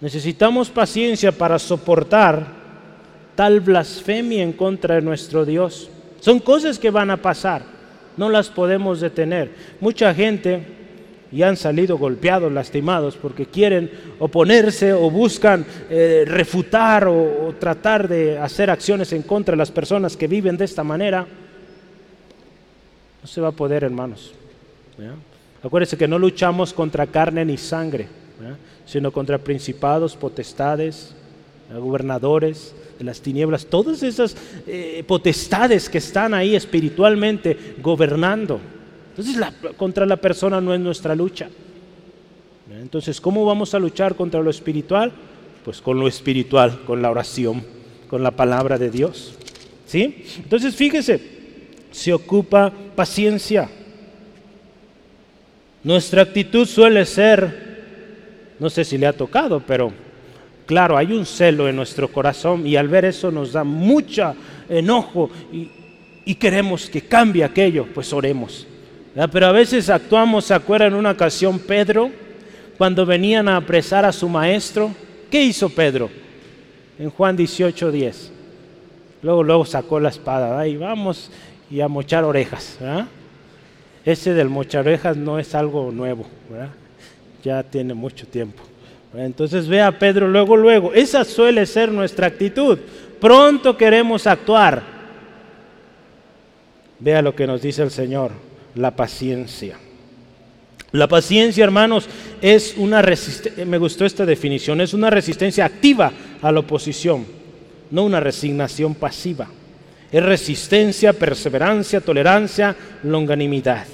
[0.02, 2.48] Necesitamos paciencia para soportar
[3.36, 5.90] tal blasfemia en contra de nuestro Dios.
[6.22, 7.64] Son cosas que van a pasar,
[8.18, 9.52] no las podemos detener.
[9.80, 10.79] Mucha gente
[11.32, 13.90] ya han salido golpeados, lastimados, porque quieren
[14.20, 20.18] oponerse o buscan eh, refutar o, tratar de hacer acciones en contra de las personas
[20.18, 21.26] que viven de esta manera.
[23.22, 24.34] No se va a poder, hermanos.
[25.64, 28.08] Acuérdense que no luchamos contra carne ni sangre,
[28.86, 31.16] sino contra principados, potestades,
[31.72, 34.36] gobernadores, de las tinieblas, todas esas
[34.68, 38.60] eh, potestades que están ahí espiritualmente gobernando.
[39.20, 41.50] Entonces contra la persona no es nuestra lucha.
[42.72, 45.12] Entonces, ¿cómo vamos a luchar contra lo espiritual?
[45.66, 47.64] Pues con lo espiritual, con la oración,
[48.10, 49.34] con la palabra de Dios.
[49.86, 50.24] ¿Sí?
[50.38, 51.20] Entonces, fíjese,
[51.92, 53.70] se ocupa paciencia.
[55.84, 59.92] Nuestra actitud suele ser, no sé si le ha tocado, pero
[60.70, 64.36] Claro, hay un celo en nuestro corazón y al ver eso nos da mucho
[64.70, 68.68] enojo y, queremos que cambie aquello, pues oremos.
[69.32, 72.12] Pero a veces actuamos, ¿se acuerdan en una ocasión Pedro?
[72.80, 74.92] cuando venían a apresar a su maestro,
[75.30, 76.10] ¿qué hizo Pedro?
[76.98, 78.32] En Juan 18, 10.
[79.22, 81.30] Luego, luego sacó la espada y vamos
[81.70, 82.80] y a mochar orejas.
[84.06, 86.26] Ese del mochar orejas no es algo nuevo,
[87.44, 88.64] ya tiene mucho tiempo.
[89.14, 90.94] Entonces ve a Pedro luego, luego.
[90.94, 92.80] Esa suele ser nuestra actitud.
[93.20, 94.82] Pronto queremos actuar.
[96.98, 98.32] Vea lo que nos dice el Señor,
[98.76, 99.78] la paciencia.
[100.92, 102.08] La paciencia, hermanos,
[102.42, 107.26] es una resistencia, me gustó esta definición, es una resistencia activa a la oposición,
[107.92, 109.48] no una resignación pasiva.
[110.12, 113.86] Es resistencia, perseverancia, tolerancia, longanimidad.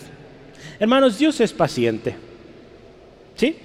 [0.80, 2.16] Hermanos, Dios es paciente.
[3.36, 3.58] ¿Sí?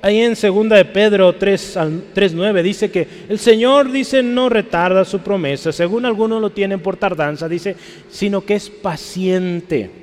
[0.00, 5.70] Ahí en 2 de Pedro 3.9 dice que el Señor dice no retarda su promesa,
[5.70, 7.76] según algunos lo tienen por tardanza, dice,
[8.10, 10.01] sino que es paciente.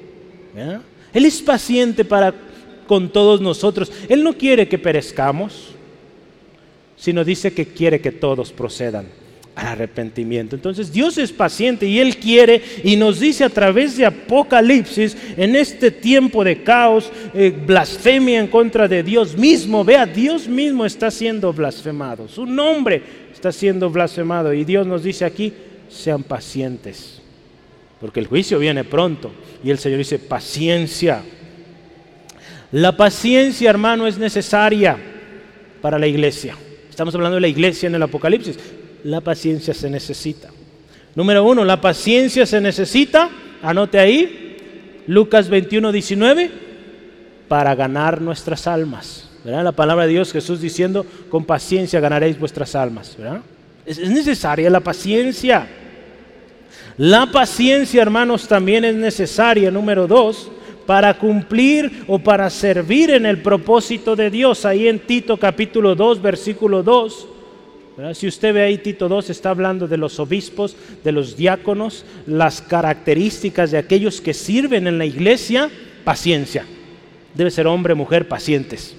[1.14, 2.34] Él es paciente para
[2.88, 3.92] con todos nosotros.
[4.10, 5.76] Él no quiere que perezcamos,
[6.98, 9.06] sino dice que quiere que todos procedan
[9.68, 10.56] arrepentimiento.
[10.56, 15.56] Entonces Dios es paciente y Él quiere y nos dice a través de Apocalipsis, en
[15.56, 21.12] este tiempo de caos, eh, blasfemia en contra de Dios mismo, vea, Dios mismo está
[21.12, 23.02] siendo blasfemado, su nombre
[23.34, 25.54] está siendo blasfemado y Dios nos dice aquí,
[25.90, 27.19] sean pacientes,
[28.00, 29.32] porque el juicio viene pronto
[29.64, 31.24] y el Señor dice, paciencia.
[32.72, 34.98] La paciencia, hermano, es necesaria
[35.82, 36.56] para la iglesia.
[36.90, 38.58] Estamos hablando de la iglesia en el Apocalipsis
[39.04, 40.50] la paciencia se necesita.
[41.16, 43.30] Número uno, la paciencia se necesita,
[43.62, 46.52] anote ahí, Lucas 21, 19,
[47.48, 49.30] para ganar nuestras almas.
[49.44, 53.18] La palabra de Dios, Jesús diciendo, con paciencia ganaréis vuestras almas.
[53.86, 55.68] es necesaria la paciencia.
[57.00, 60.52] La paciencia, hermanos, también es necesaria, número dos,
[60.86, 64.66] para cumplir o para servir en el propósito de Dios.
[64.66, 67.28] Ahí en Tito capítulo 2, versículo 2
[68.14, 72.62] si usted ve ahí Tito 2 está hablando de los obispos, de los diáconos, las
[72.62, 75.70] características de aquellos que sirven en la iglesia,
[76.06, 76.66] paciencia.
[77.34, 78.96] Debe ser hombre, mujer, pacientes.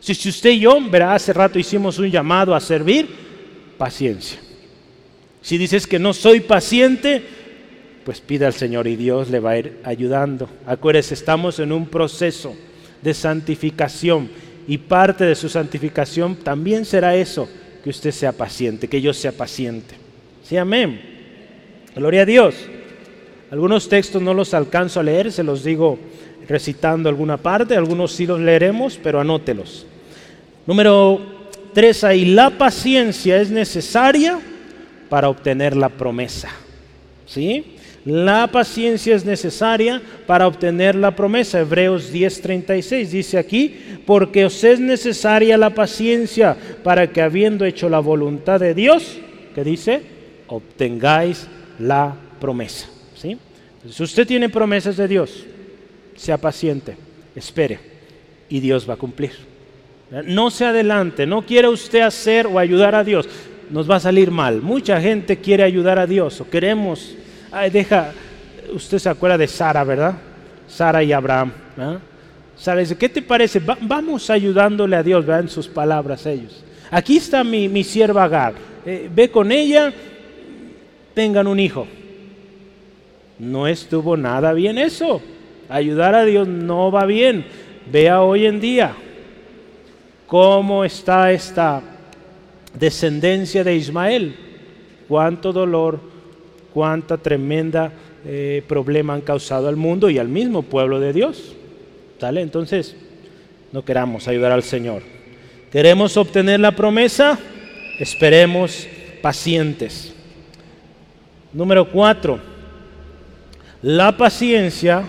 [0.00, 3.08] Si, usted y yo, verá, hace rato hicimos un llamado a servir,
[3.78, 4.38] paciencia.
[5.48, 7.22] Si dices que no soy paciente,
[8.04, 10.46] pues pida al Señor y Dios le va a ir ayudando.
[10.66, 12.54] Acuérdese, estamos en un proceso
[13.00, 14.28] de santificación
[14.66, 17.48] y parte de su santificación también será eso,
[17.82, 19.94] que usted sea paciente, que yo sea paciente.
[20.44, 21.00] Sí, amén.
[21.96, 22.54] Gloria a Dios.
[23.50, 25.98] Algunos textos no los alcanzo a leer, se los digo
[26.46, 29.86] recitando alguna parte, algunos sí los leeremos, pero anótelos.
[30.66, 31.22] Número
[31.72, 34.38] tres, ahí la paciencia es necesaria
[35.08, 36.48] para obtener la promesa.
[37.26, 37.76] ¿Sí?
[38.04, 41.60] La paciencia es necesaria para obtener la promesa.
[41.60, 47.98] Hebreos 10:36 dice aquí, porque os es necesaria la paciencia para que habiendo hecho la
[47.98, 49.18] voluntad de Dios,
[49.54, 50.00] que dice,
[50.46, 51.46] obtengáis
[51.78, 52.88] la promesa.
[53.14, 53.36] ¿Sí?
[53.90, 55.44] Si usted tiene promesas de Dios,
[56.16, 56.96] sea paciente,
[57.34, 57.78] espere
[58.48, 59.32] y Dios va a cumplir.
[60.24, 63.28] No se adelante, no quiere usted hacer o ayudar a Dios,
[63.70, 64.62] nos va a salir mal.
[64.62, 67.16] Mucha gente quiere ayudar a Dios o queremos
[67.72, 68.12] deja,
[68.72, 70.14] usted se acuerda de Sara, ¿verdad?
[70.66, 71.52] Sara y Abraham.
[72.56, 73.60] Sara dice, ¿qué te parece?
[73.80, 75.44] vamos ayudándole a Dios, ¿verdad?
[75.44, 76.64] En sus palabras ellos.
[76.90, 78.54] Aquí está mi, mi sierva Agar.
[78.84, 79.92] Eh, ve con ella,
[81.14, 81.86] tengan un hijo.
[83.38, 85.20] No estuvo nada bien eso.
[85.68, 87.44] Ayudar a Dios no va bien.
[87.90, 88.94] Vea hoy en día
[90.26, 91.82] cómo está esta
[92.74, 94.36] descendencia de Ismael.
[95.06, 96.00] Cuánto dolor,
[96.74, 97.92] cuánta tremenda
[98.26, 101.54] eh, problema han causado al mundo y al mismo pueblo de Dios.
[102.20, 102.42] ¿Sale?
[102.42, 102.96] Entonces,
[103.72, 105.02] no queramos ayudar al Señor.
[105.70, 107.38] ¿Queremos obtener la promesa?
[107.98, 108.86] Esperemos
[109.22, 110.14] pacientes.
[111.52, 112.38] Número cuatro,
[113.82, 115.02] la paciencia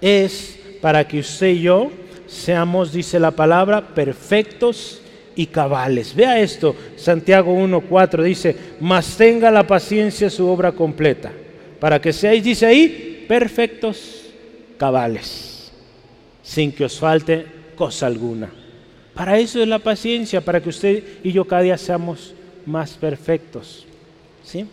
[0.00, 1.90] es para que usted y yo
[2.26, 5.00] seamos, dice la palabra, perfectos
[5.40, 6.14] y cabales.
[6.14, 11.32] Vea esto, Santiago 1.4 dice, mas tenga la paciencia su obra completa,
[11.80, 14.26] para que seáis, dice ahí, perfectos
[14.76, 15.72] cabales,
[16.42, 18.50] sin que os falte cosa alguna.
[19.14, 22.34] Para eso es la paciencia, para que usted y yo cada día seamos
[22.66, 23.86] más perfectos.
[24.44, 24.66] ¿Sí?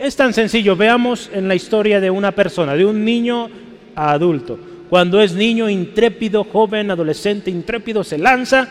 [0.00, 3.50] Es tan sencillo, veamos en la historia de una persona, de un niño
[3.94, 4.58] a adulto.
[4.88, 8.66] Cuando es niño intrépido, joven, adolescente, intrépido, se lanza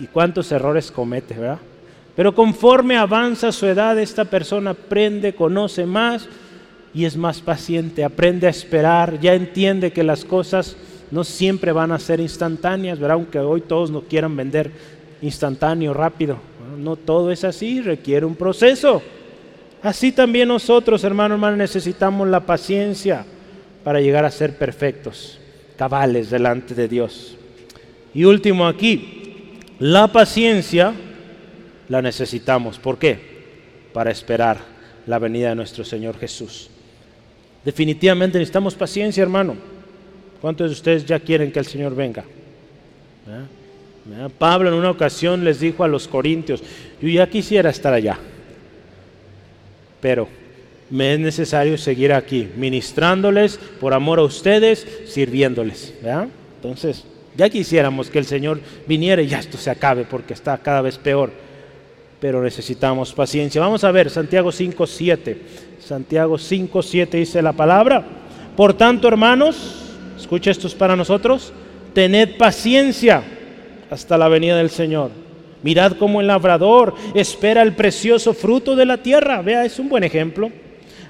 [0.00, 1.58] y cuántos errores comete, ¿verdad?
[2.16, 6.28] Pero conforme avanza su edad, esta persona aprende, conoce más
[6.92, 10.76] y es más paciente, aprende a esperar, ya entiende que las cosas
[11.10, 13.14] no siempre van a ser instantáneas, ¿verdad?
[13.16, 14.70] Aunque hoy todos nos quieran vender
[15.22, 16.38] instantáneo, rápido.
[16.78, 19.02] no todo es así, requiere un proceso.
[19.82, 23.24] Así también nosotros, hermanos, hermanos, necesitamos la paciencia
[23.82, 25.38] para llegar a ser perfectos,
[25.76, 27.36] cabales delante de Dios.
[28.12, 29.19] Y último aquí,
[29.80, 30.94] la paciencia
[31.88, 32.78] la necesitamos.
[32.78, 33.18] ¿Por qué?
[33.92, 34.58] Para esperar
[35.06, 36.70] la venida de nuestro Señor Jesús.
[37.64, 39.56] Definitivamente necesitamos paciencia, hermano.
[40.40, 42.24] ¿Cuántos de ustedes ya quieren que el Señor venga?
[44.38, 46.62] Pablo en una ocasión les dijo a los corintios,
[47.00, 48.18] yo ya quisiera estar allá,
[50.00, 50.26] pero
[50.88, 55.94] me es necesario seguir aquí, ministrándoles por amor a ustedes, sirviéndoles.
[56.56, 57.04] Entonces,
[57.36, 60.98] ya quisiéramos que el Señor viniera y ya esto se acabe porque está cada vez
[60.98, 61.30] peor.
[62.20, 63.60] Pero necesitamos paciencia.
[63.60, 65.36] Vamos a ver Santiago 5.7.
[65.78, 68.04] Santiago 5.7 dice la palabra.
[68.56, 69.56] Por tanto, hermanos,
[70.18, 71.52] escucha esto es para nosotros.
[71.94, 73.22] Tened paciencia
[73.90, 75.10] hasta la venida del Señor.
[75.62, 79.40] Mirad cómo el labrador espera el precioso fruto de la tierra.
[79.40, 80.50] Vea, es un buen ejemplo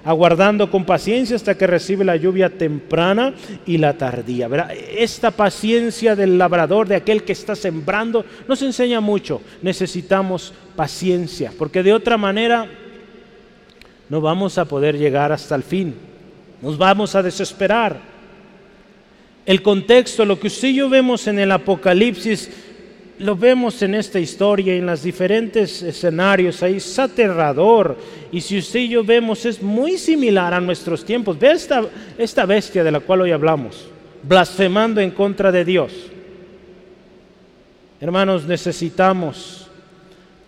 [0.04, 3.34] aguardando con paciencia hasta que recibe la lluvia temprana
[3.66, 4.48] y la tardía.
[4.96, 9.42] Esta paciencia del labrador, de aquel que está sembrando, nos enseña mucho.
[9.62, 12.66] Necesitamos paciencia, porque de otra manera
[14.08, 15.94] no vamos a poder llegar hasta el fin.
[16.62, 18.10] Nos vamos a desesperar.
[19.46, 22.50] El contexto, lo que usted y yo vemos en el Apocalipsis,
[23.20, 27.98] lo vemos en esta historia, en los diferentes escenarios, ahí es aterrador.
[28.32, 31.38] Y si usted y yo vemos, es muy similar a nuestros tiempos.
[31.38, 31.84] Ve esta,
[32.16, 33.88] esta bestia de la cual hoy hablamos,
[34.22, 35.92] blasfemando en contra de Dios.
[38.00, 39.68] Hermanos, necesitamos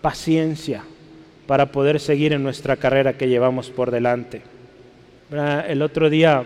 [0.00, 0.82] paciencia
[1.46, 4.40] para poder seguir en nuestra carrera que llevamos por delante.
[5.68, 6.42] El otro día,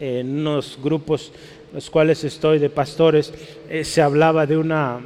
[0.00, 1.32] en unos grupos
[1.72, 3.32] los cuales estoy de pastores,
[3.68, 5.00] eh, se hablaba de una,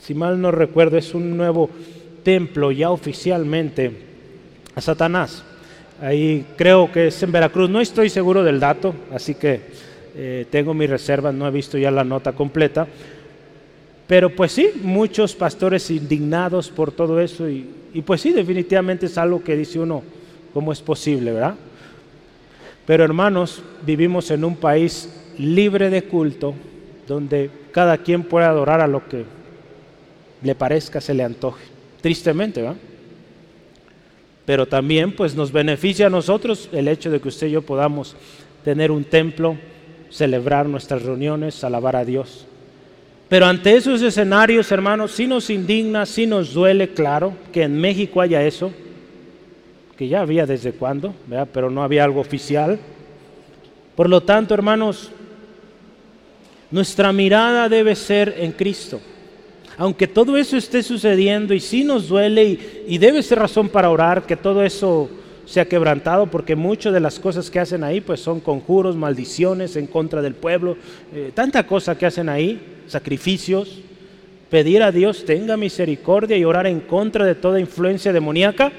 [0.00, 1.70] si mal no recuerdo, es un nuevo
[2.22, 3.92] templo ya oficialmente
[4.74, 5.44] a Satanás.
[6.00, 9.60] Ahí creo que es en Veracruz, no estoy seguro del dato, así que
[10.16, 12.86] eh, tengo mis reservas, no he visto ya la nota completa.
[14.08, 19.16] Pero pues sí, muchos pastores indignados por todo eso y, y pues sí, definitivamente es
[19.16, 20.02] algo que dice uno,
[20.52, 21.54] ¿cómo es posible, verdad?
[22.86, 26.54] Pero hermanos, vivimos en un país libre de culto,
[27.06, 29.24] donde cada quien puede adorar a lo que
[30.42, 31.64] le parezca, se le antoje.
[32.00, 32.74] Tristemente, ¿va?
[34.44, 38.16] Pero también pues nos beneficia a nosotros el hecho de que usted y yo podamos
[38.64, 39.56] tener un templo,
[40.10, 42.46] celebrar nuestras reuniones, alabar a Dios.
[43.28, 48.20] Pero ante esos escenarios, hermanos, sí nos indigna, sí nos duele, claro, que en México
[48.20, 48.72] haya eso
[49.96, 51.14] que ya había desde cuándo,
[51.52, 52.78] pero no había algo oficial.
[53.94, 55.10] Por lo tanto, hermanos,
[56.70, 59.00] nuestra mirada debe ser en Cristo.
[59.76, 64.24] Aunque todo eso esté sucediendo y sí nos duele y, debe ser razón para orar
[64.24, 65.10] que todo eso
[65.44, 69.86] sea quebrantado, porque muchas de las cosas que hacen ahí pues son conjuros, maldiciones en
[69.86, 70.76] contra del pueblo,
[71.14, 73.80] eh, tanta cosa que hacen ahí, sacrificios,
[74.50, 78.72] pedir a Dios tenga misericordia y orar en contra de toda influencia demoníaca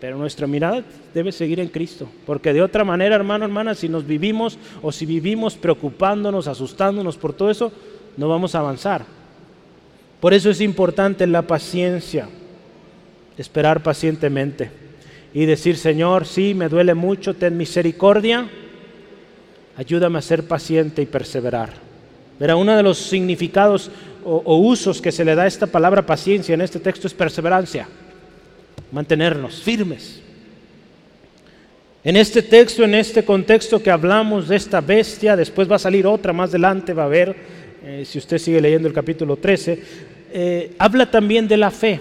[0.00, 0.82] pero nuestra mirada
[1.12, 5.04] debe seguir en Cristo, porque de otra manera, hermano, hermana, si nos vivimos o si
[5.04, 7.70] vivimos preocupándonos, asustándonos por todo eso,
[8.16, 9.04] no vamos a avanzar.
[10.18, 12.28] Por eso es importante la paciencia,
[13.36, 14.70] esperar pacientemente
[15.34, 18.48] y decir, Señor, sí, me duele mucho, ten misericordia,
[19.76, 21.74] ayúdame a ser paciente y perseverar.
[22.38, 23.90] Verá, uno de los significados
[24.24, 27.12] o, o usos que se le da a esta palabra paciencia en este texto es
[27.12, 27.86] perseverancia
[28.92, 30.20] mantenernos firmes.
[32.02, 36.06] En este texto, en este contexto que hablamos de esta bestia, después va a salir
[36.06, 37.36] otra más adelante, va a ver,
[37.84, 39.82] eh, si usted sigue leyendo el capítulo 13,
[40.32, 42.00] eh, habla también de la fe.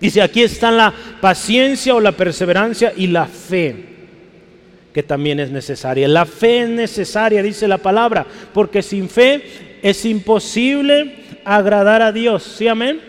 [0.00, 3.74] Dice, aquí está la paciencia o la perseverancia y la fe,
[4.94, 6.06] que también es necesaria.
[6.06, 9.42] La fe es necesaria, dice la palabra, porque sin fe
[9.82, 12.44] es imposible agradar a Dios.
[12.44, 13.07] ¿Sí, amén?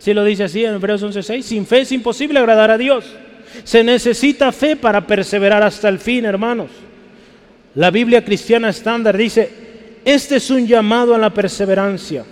[0.00, 3.04] Si lo dice así en Hebreos 11:6, sin fe es imposible agradar a Dios.
[3.64, 6.70] Se necesita fe para perseverar hasta el fin, hermanos.
[7.74, 9.50] La Biblia cristiana estándar dice,
[10.02, 12.24] este es un llamado a la perseverancia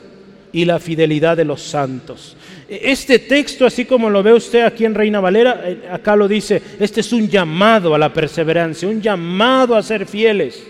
[0.50, 2.36] y la fidelidad de los santos.
[2.70, 6.62] Este texto, así como lo ve usted aquí en Reina Valera, eh, acá lo dice,
[6.80, 10.66] este es un llamado a la perseverancia, un llamado a ser fieles.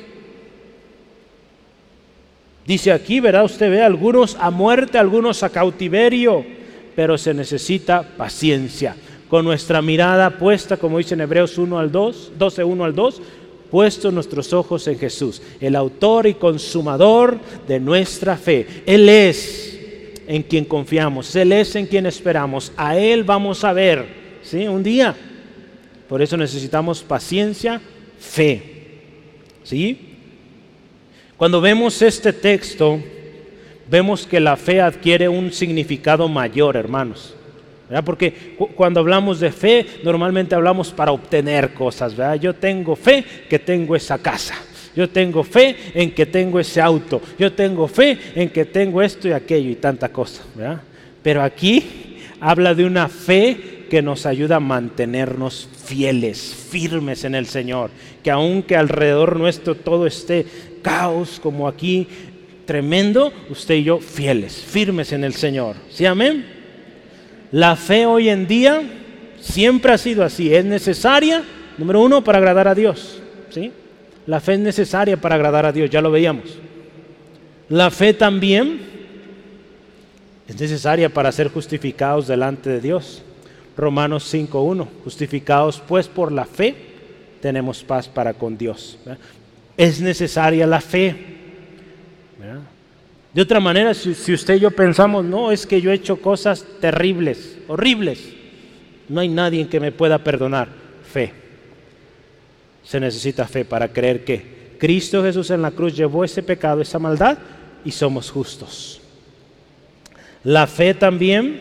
[2.66, 6.57] Dice aquí, verá usted, ve algunos a muerte, algunos a cautiverio
[6.98, 8.96] pero se necesita paciencia.
[9.28, 13.22] Con nuestra mirada puesta, como dice en Hebreos 1 al 2, 12, 1 al 2,
[13.70, 17.38] puesto nuestros ojos en Jesús, el autor y consumador
[17.68, 18.82] de nuestra fe.
[18.84, 19.78] Él es
[20.26, 24.04] en quien confiamos, Él es en quien esperamos, a Él vamos a ver,
[24.42, 24.66] ¿sí?
[24.66, 25.14] Un día.
[26.08, 27.80] Por eso necesitamos paciencia,
[28.18, 28.60] fe,
[29.62, 30.16] ¿sí?
[31.36, 33.00] Cuando vemos este texto,
[33.90, 37.34] vemos que la fe adquiere un significado mayor, hermanos.
[38.04, 42.14] Porque cuando hablamos de fe, normalmente hablamos para obtener cosas.
[42.14, 42.34] ¿verdad?
[42.34, 44.54] Yo tengo fe que tengo esa casa.
[44.94, 47.22] Yo tengo fe en que tengo ese auto.
[47.38, 50.42] Yo tengo fe en que tengo esto y aquello y tanta cosa.
[51.22, 57.46] Pero aquí habla de una fe que nos ayuda a mantenernos fieles, firmes en el
[57.46, 57.90] Señor.
[58.22, 60.44] Que aunque alrededor nuestro todo esté
[60.82, 62.06] caos como aquí,
[62.68, 65.76] tremendo, usted y yo fieles, firmes en el Señor.
[65.88, 66.44] ¿Sí, amén?
[67.50, 68.82] La fe hoy en día
[69.40, 70.54] siempre ha sido así.
[70.54, 71.42] Es necesaria,
[71.78, 73.22] número uno, para agradar a Dios.
[73.48, 73.72] ¿sí?
[74.26, 76.58] La fe es necesaria para agradar a Dios, ya lo veíamos.
[77.70, 78.80] La fe también
[80.46, 83.22] es necesaria para ser justificados delante de Dios.
[83.78, 86.74] Romanos 5.1, justificados pues por la fe,
[87.40, 88.98] tenemos paz para con Dios.
[89.78, 91.37] Es necesaria la fe.
[93.38, 96.66] De otra manera, si, usted y yo pensamos, no, es que yo he hecho cosas
[96.80, 98.32] terribles, horribles,
[99.08, 100.66] no hay nadie que me pueda perdonar.
[101.04, 101.32] Fe.
[102.82, 106.98] Se necesita fe para creer que Cristo Jesús en la cruz llevó ese pecado, esa
[106.98, 107.38] maldad,
[107.84, 109.00] y somos justos.
[110.42, 111.60] La fe también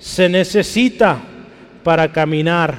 [0.00, 1.22] se necesita
[1.84, 2.76] para caminar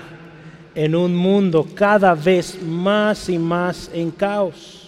[0.76, 4.83] en un mundo cada vez más y más en caos.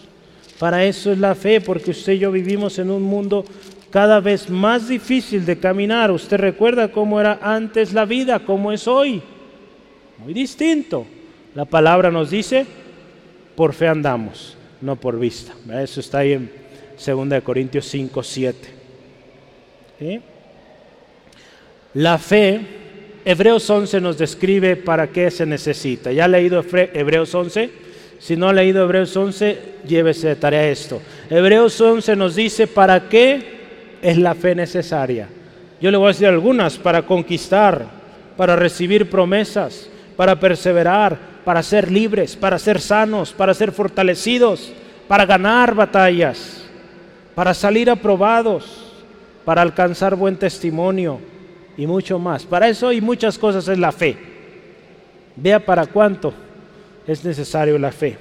[0.59, 3.45] Para eso es la fe, porque usted y yo vivimos en un mundo
[3.89, 6.11] cada vez más difícil de caminar.
[6.11, 9.21] Usted recuerda cómo era antes la vida, cómo es hoy.
[10.17, 11.05] Muy distinto.
[11.53, 12.65] La palabra nos dice,
[13.55, 15.53] por fe andamos, no por vista.
[15.81, 16.49] Eso está ahí en
[17.05, 18.67] 2 Corintios 5, 7.
[21.93, 22.59] La fe,
[23.23, 26.11] Hebreos 11 nos describe para qué se necesita.
[26.11, 27.84] ¿Ya ha leído Hebreos 11?
[28.19, 31.01] Si no ha leído Hebreos 11, llévese de tarea esto.
[31.29, 33.55] Hebreos 11 nos dice para qué
[34.01, 35.27] es la fe necesaria.
[35.81, 37.85] Yo le voy a decir algunas, para conquistar,
[38.37, 44.71] para recibir promesas, para perseverar, para ser libres, para ser sanos, para ser fortalecidos,
[45.07, 46.65] para ganar batallas,
[47.35, 48.93] para salir aprobados,
[49.43, 51.19] para alcanzar buen testimonio
[51.77, 52.45] y mucho más.
[52.45, 54.17] Para eso y muchas cosas es la fe.
[55.35, 56.33] Vea para cuánto
[57.07, 58.17] es necesario la fe.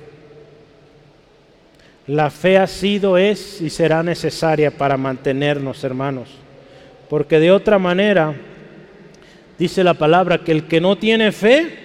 [2.06, 6.28] La fe ha sido, es y será necesaria para mantenernos, hermanos.
[7.08, 8.34] Porque de otra manera,
[9.58, 11.78] dice la palabra, que el que no tiene fe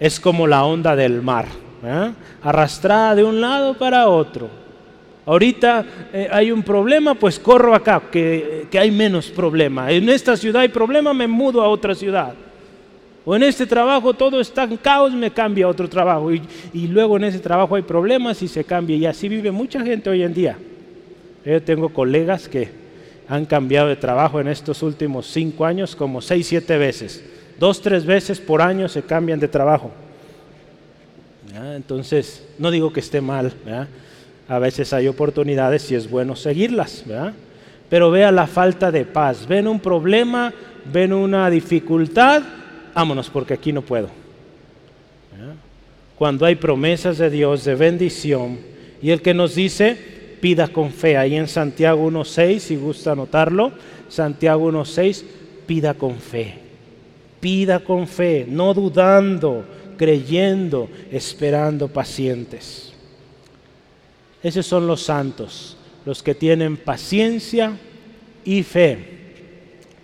[0.00, 1.46] es como la onda del mar,
[1.84, 2.10] ¿eh?
[2.42, 4.50] arrastrada de un lado para otro.
[5.24, 9.92] Ahorita eh, hay un problema, pues corro acá, que, que hay menos problema.
[9.92, 12.34] En esta ciudad hay problema, me mudo a otra ciudad.
[13.24, 16.32] O en este trabajo todo está en caos, me cambia a otro trabajo.
[16.32, 18.96] Y, luego en ese trabajo hay problemas y se cambia.
[18.96, 20.58] Y así vive mucha gente hoy en día.
[21.44, 22.68] Yo tengo colegas que
[23.28, 27.24] han cambiado de trabajo en estos últimos cinco años como seis, siete veces.
[27.58, 29.92] Dos, tres veces por año se cambian de trabajo.
[31.76, 33.52] Entonces, no digo que esté mal.
[34.48, 37.04] A veces hay oportunidades y es bueno seguirlas.
[37.88, 39.46] Pero vea la falta de paz.
[39.46, 40.52] Ven un problema,
[40.92, 42.42] ven una dificultad
[42.94, 44.08] vámonos porque aquí no puedo.
[46.16, 48.58] Cuando hay promesas de Dios de bendición
[49.00, 49.96] y el que nos dice,
[50.40, 53.72] pida con fe, ahí en Santiago 1.6, si gusta anotarlo,
[54.08, 55.24] Santiago 1.6,
[55.66, 56.54] pida con fe,
[57.40, 59.64] pida con fe, no dudando,
[59.96, 62.92] creyendo, esperando pacientes.
[64.42, 67.76] Esos son los santos, los que tienen paciencia
[68.44, 68.98] y fe.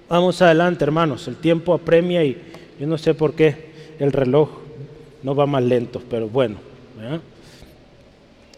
[0.09, 2.41] Vamos adelante, hermanos, el tiempo apremia y
[2.79, 3.69] yo no sé por qué
[3.99, 4.51] el reloj
[5.23, 6.57] no va más lento, pero bueno.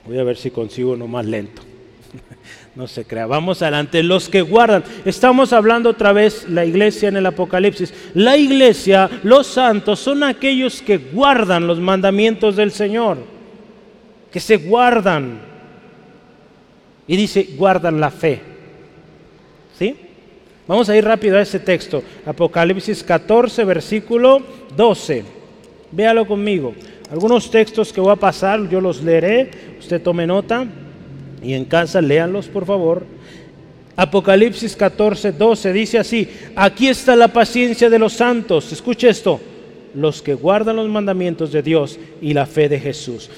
[0.06, 1.62] Voy a ver si consigo uno más lento.
[2.74, 3.26] no se crea.
[3.26, 4.02] Vamos adelante.
[4.02, 4.84] Los que guardan.
[5.04, 7.92] Estamos hablando otra vez la iglesia en el Apocalipsis.
[8.14, 13.18] La iglesia, los santos, son aquellos que guardan los mandamientos del Señor.
[14.32, 15.40] Que se guardan.
[17.06, 18.40] Y dice, guardan la fe.
[19.78, 19.96] ¿Sí?
[20.70, 22.00] Vamos a ir rápido a ese texto.
[22.24, 24.40] Apocalipsis 14, versículo
[24.76, 25.24] 12.
[25.90, 26.76] Véalo conmigo.
[27.10, 29.50] Algunos textos que voy a pasar, yo los leeré.
[29.80, 30.64] Usted tome nota
[31.42, 33.04] y en casa léanlos, por favor.
[33.96, 38.70] Apocalipsis 14, 12 dice así, aquí está la paciencia de los santos.
[38.70, 39.40] Escuche esto,
[39.92, 43.28] los que guardan los mandamientos de Dios y la fe de Jesús.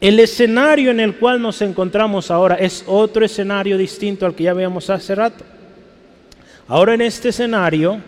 [0.00, 4.54] El escenario en el cual nos encontramos ahora es otro escenario distinto al que ya
[4.54, 5.44] veíamos hace rato.
[6.70, 8.00] Ahora en este escenario,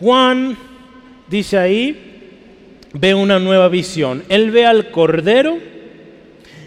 [0.00, 0.56] Juan
[1.28, 2.40] dice ahí,
[2.94, 4.22] ve una nueva visión.
[4.30, 5.58] Él ve al Cordero,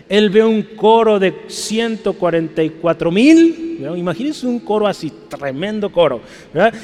[0.08, 6.22] él ve un coro de 144 mil, imagínense un coro así, tremendo coro,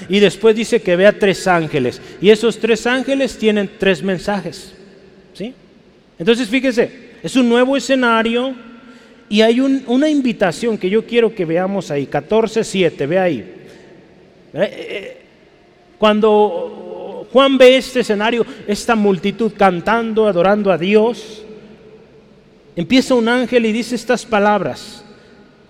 [0.09, 4.73] y después dice que ve a tres ángeles, y esos tres ángeles tienen tres mensajes.
[5.33, 5.53] ¿sí?
[6.17, 8.55] Entonces fíjese, es un nuevo escenario
[9.29, 13.51] y hay una invitación que yo quiero que veamos ahí, 14.7, ve ahí.
[14.55, 15.17] Eh, eh,
[15.97, 21.43] cuando Juan ve este escenario, esta multitud cantando, adorando a Dios,
[22.75, 25.03] empieza un ángel y dice estas palabras.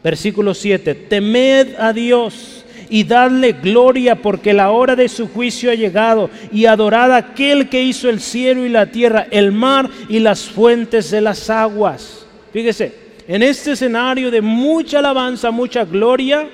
[0.04, 5.74] Versículo 7, temed a Dios y dadle gloria porque la hora de su juicio ha
[5.74, 10.20] llegado y adorad a aquel que hizo el cielo y la tierra, el mar y
[10.20, 12.28] las fuentes de las aguas.
[12.54, 12.94] Fíjese,
[13.28, 16.48] en este escenario de mucha alabanza, mucha gloria,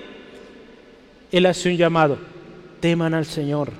[1.31, 2.17] Él hace un llamado,
[2.79, 3.71] teman al Señor,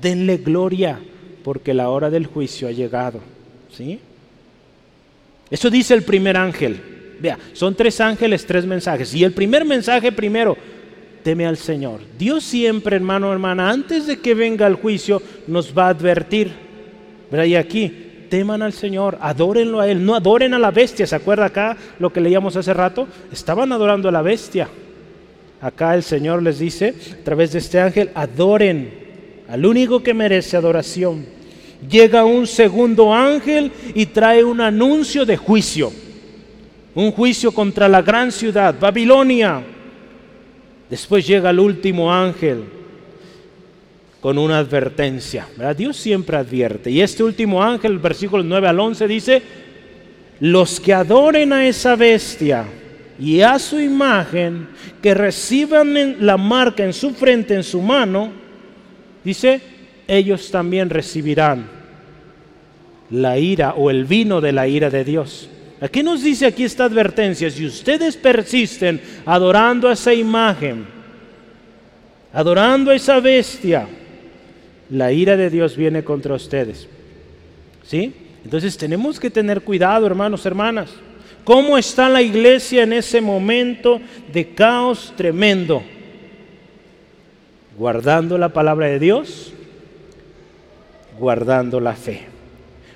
[0.00, 0.98] denle gloria
[1.44, 3.20] porque la hora del juicio ha llegado.
[3.70, 4.00] ¿Sí?
[5.50, 6.80] Eso dice el primer ángel.
[7.20, 9.14] Vea, son tres ángeles, tres mensajes.
[9.14, 10.56] Y el primer mensaje primero,
[11.22, 12.00] teme al Señor.
[12.18, 16.50] Dios siempre, hermano, hermana, antes de que venga el juicio, nos va a advertir.
[17.32, 21.06] Y aquí, teman al Señor, adórenlo a Él, no adoren a la bestia.
[21.06, 23.06] ¿Se acuerda acá lo que leíamos hace rato?
[23.32, 24.68] Estaban adorando a la bestia.
[25.60, 28.90] Acá el Señor les dice, a través de este ángel, adoren
[29.48, 31.24] al único que merece adoración.
[31.88, 35.92] Llega un segundo ángel y trae un anuncio de juicio.
[36.94, 39.62] Un juicio contra la gran ciudad, Babilonia
[40.88, 42.64] Después llega el último ángel
[44.20, 45.46] con una advertencia.
[45.76, 46.90] Dios siempre advierte.
[46.90, 49.42] Y este último ángel, versículos 9 al 11, dice,
[50.40, 52.66] los que adoren a esa bestia
[53.18, 54.68] y a su imagen,
[55.02, 58.30] que reciban la marca en su frente, en su mano,
[59.24, 59.60] dice,
[60.06, 61.66] ellos también recibirán
[63.10, 65.48] la ira o el vino de la ira de Dios.
[65.92, 67.50] ¿Qué nos dice aquí esta advertencia?
[67.50, 70.86] Si ustedes persisten adorando a esa imagen,
[72.32, 73.86] adorando a esa bestia,
[74.90, 76.88] la ira de Dios viene contra ustedes.
[77.84, 78.12] ¿Sí?
[78.44, 80.90] Entonces tenemos que tener cuidado, hermanos, hermanas.
[81.46, 84.00] ¿Cómo está la iglesia en ese momento
[84.32, 85.80] de caos tremendo?
[87.78, 89.52] Guardando la palabra de Dios,
[91.16, 92.26] guardando la fe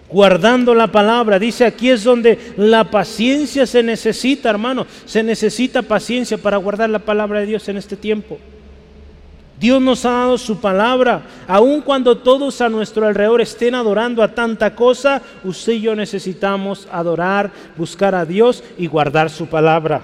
[0.09, 1.39] guardando la palabra.
[1.39, 4.85] Dice aquí es donde la paciencia se necesita, hermano.
[5.05, 8.37] Se necesita paciencia para guardar la palabra de Dios en este tiempo.
[9.61, 11.23] Dios nos ha dado su palabra.
[11.47, 16.89] Aun cuando todos a nuestro alrededor estén adorando a tanta cosa, usted y yo necesitamos
[16.91, 20.01] adorar, buscar a Dios y guardar su palabra.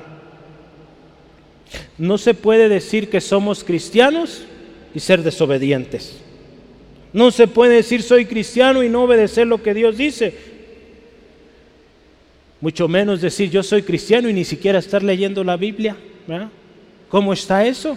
[1.97, 4.45] No se puede decir que somos cristianos
[4.95, 6.21] y ser desobedientes.
[7.15, 10.37] No se puede decir soy cristiano y no obedecer lo que Dios dice.
[12.61, 15.97] Mucho menos decir yo soy cristiano y ni siquiera estar leyendo la Biblia.
[17.09, 17.97] ¿Cómo está eso?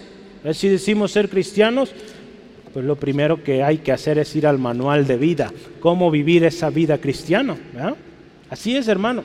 [0.54, 1.94] Si decimos ser cristianos,
[2.74, 5.52] pues lo primero que hay que hacer es ir al manual de vida.
[5.80, 7.58] ¿Cómo vivir esa vida cristiana?
[8.50, 9.24] Así es, hermano.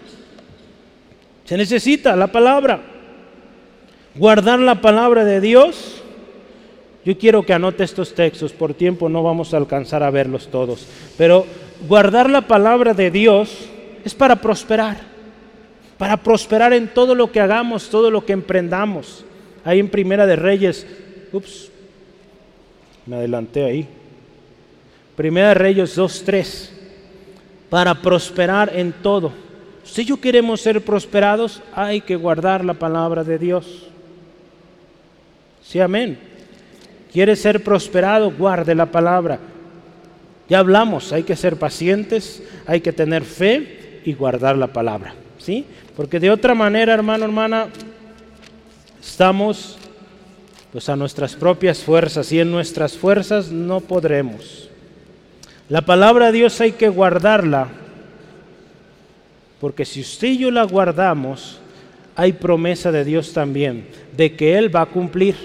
[1.44, 2.82] Se necesita la palabra.
[4.14, 6.04] Guardar la palabra de Dios
[7.04, 10.86] yo quiero que anote estos textos, por tiempo no vamos a alcanzar a verlos todos,
[11.18, 11.44] pero
[11.86, 13.68] guardar la palabra de Dios
[14.04, 14.96] es para prosperar,
[15.98, 19.24] para prosperar en todo lo que hagamos, todo lo que emprendamos.
[19.66, 20.86] Ahí en Primera de Reyes,
[21.34, 21.70] ups,
[23.06, 23.88] me adelanté ahí.
[25.16, 26.70] Primera de Reyes 2.3,
[27.68, 29.32] para prosperar en todo.
[29.84, 33.86] Si yo queremos ser prosperados, hay que guardar la palabra de Dios.
[35.62, 36.18] Sí, amén.
[37.12, 38.32] ¿Quiere ser prosperado?
[38.32, 39.38] Guarde la palabra.
[40.48, 45.14] Ya hablamos, hay que ser pacientes, hay que tener fe y guardar la palabra.
[45.38, 45.64] ¿Sí?
[45.96, 47.68] Porque de otra manera, hermano, hermana,
[49.00, 49.78] estamos
[50.74, 54.68] pues a nuestras propias fuerzas y en nuestras fuerzas no podremos.
[55.68, 57.68] La palabra de Dios hay que guardarla,
[59.60, 61.60] porque si usted y yo la guardamos,
[62.16, 65.36] hay promesa de Dios también, de que Él va a cumplir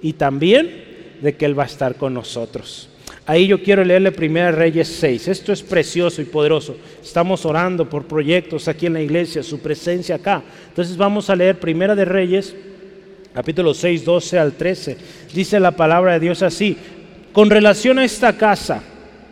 [0.00, 0.84] y también
[1.20, 2.88] de que Él va a estar con nosotros.
[3.26, 5.26] Ahí yo quiero leerle Primera Reyes 6.
[5.26, 6.76] Esto es precioso y poderoso.
[7.02, 10.40] Estamos orando por proyectos aquí en la iglesia, su presencia acá.
[10.68, 12.54] Entonces vamos a leer Primera de Reyes,
[13.34, 14.96] capítulo 6, 12 al 13.
[15.32, 16.76] Dice la palabra de Dios así,
[17.32, 18.82] con relación a esta casa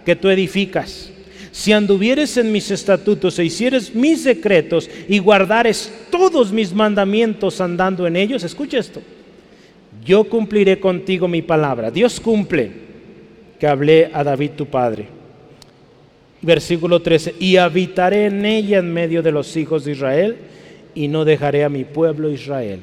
[0.05, 1.11] que tú edificas,
[1.51, 8.07] si anduvieres en mis estatutos e hicieres mis decretos y guardares todos mis mandamientos andando
[8.07, 9.03] en ellos, escucha esto,
[10.05, 11.91] yo cumpliré contigo mi palabra.
[11.91, 12.71] Dios cumple
[13.59, 15.09] que hablé a David tu padre.
[16.41, 20.37] Versículo 13, y habitaré en ella en medio de los hijos de Israel
[20.95, 22.81] y no dejaré a mi pueblo Israel.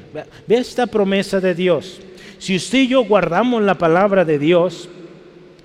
[0.47, 1.99] Ve esta promesa de Dios.
[2.37, 4.89] Si usted y yo guardamos la palabra de Dios,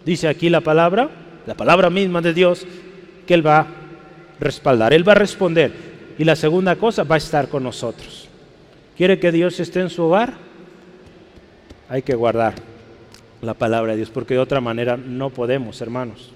[0.04, 1.10] dice aquí la palabra,
[1.46, 2.66] la palabra misma de Dios,
[3.26, 3.66] que Él va a
[4.38, 5.72] respaldar, Él va a responder.
[6.18, 8.28] Y la segunda cosa, va a estar con nosotros.
[8.96, 10.34] ¿Quiere que Dios esté en su hogar?
[11.88, 12.54] Hay que guardar
[13.40, 16.30] la palabra de Dios, porque de otra manera no podemos, hermanos.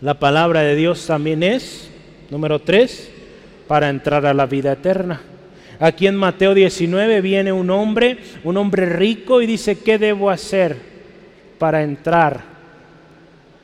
[0.00, 1.88] La palabra de Dios también es,
[2.28, 3.11] número tres,
[3.66, 5.20] para entrar a la vida eterna.
[5.80, 10.76] Aquí en Mateo 19 viene un hombre, un hombre rico, y dice, ¿qué debo hacer
[11.58, 12.40] para entrar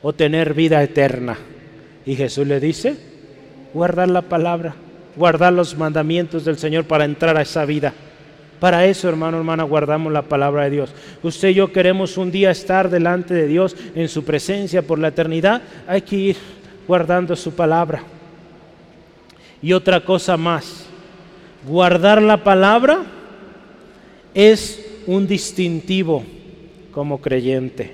[0.01, 1.37] o tener vida eterna?
[2.05, 2.97] Y Jesús le dice,
[3.73, 4.75] guardar la palabra,
[5.15, 7.93] guardar los mandamientos del Señor para entrar a esa vida.
[8.59, 10.93] Para eso, hermano, hermana, guardamos la palabra de Dios.
[11.23, 15.07] Usted y yo queremos un día estar delante de Dios en su presencia por la
[15.07, 15.61] eternidad.
[15.87, 16.37] Hay que ir
[16.85, 18.03] guardando su palabra.
[19.61, 20.85] Y otra cosa más,
[21.67, 23.03] guardar la palabra
[24.33, 26.23] es un distintivo
[26.91, 27.93] como creyente.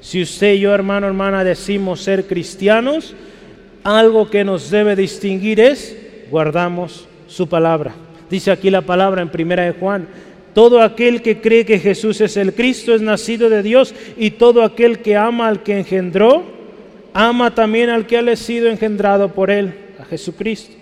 [0.00, 3.14] Si usted y yo, hermano, hermana, decimos ser cristianos,
[3.84, 5.96] algo que nos debe distinguir es
[6.30, 7.94] guardamos su palabra.
[8.30, 10.06] Dice aquí la palabra en primera de Juan,
[10.54, 14.62] todo aquel que cree que Jesús es el Cristo es nacido de Dios y todo
[14.62, 16.44] aquel que ama al que engendró,
[17.14, 20.77] ama también al que ha sido engendrado por él, a Jesucristo.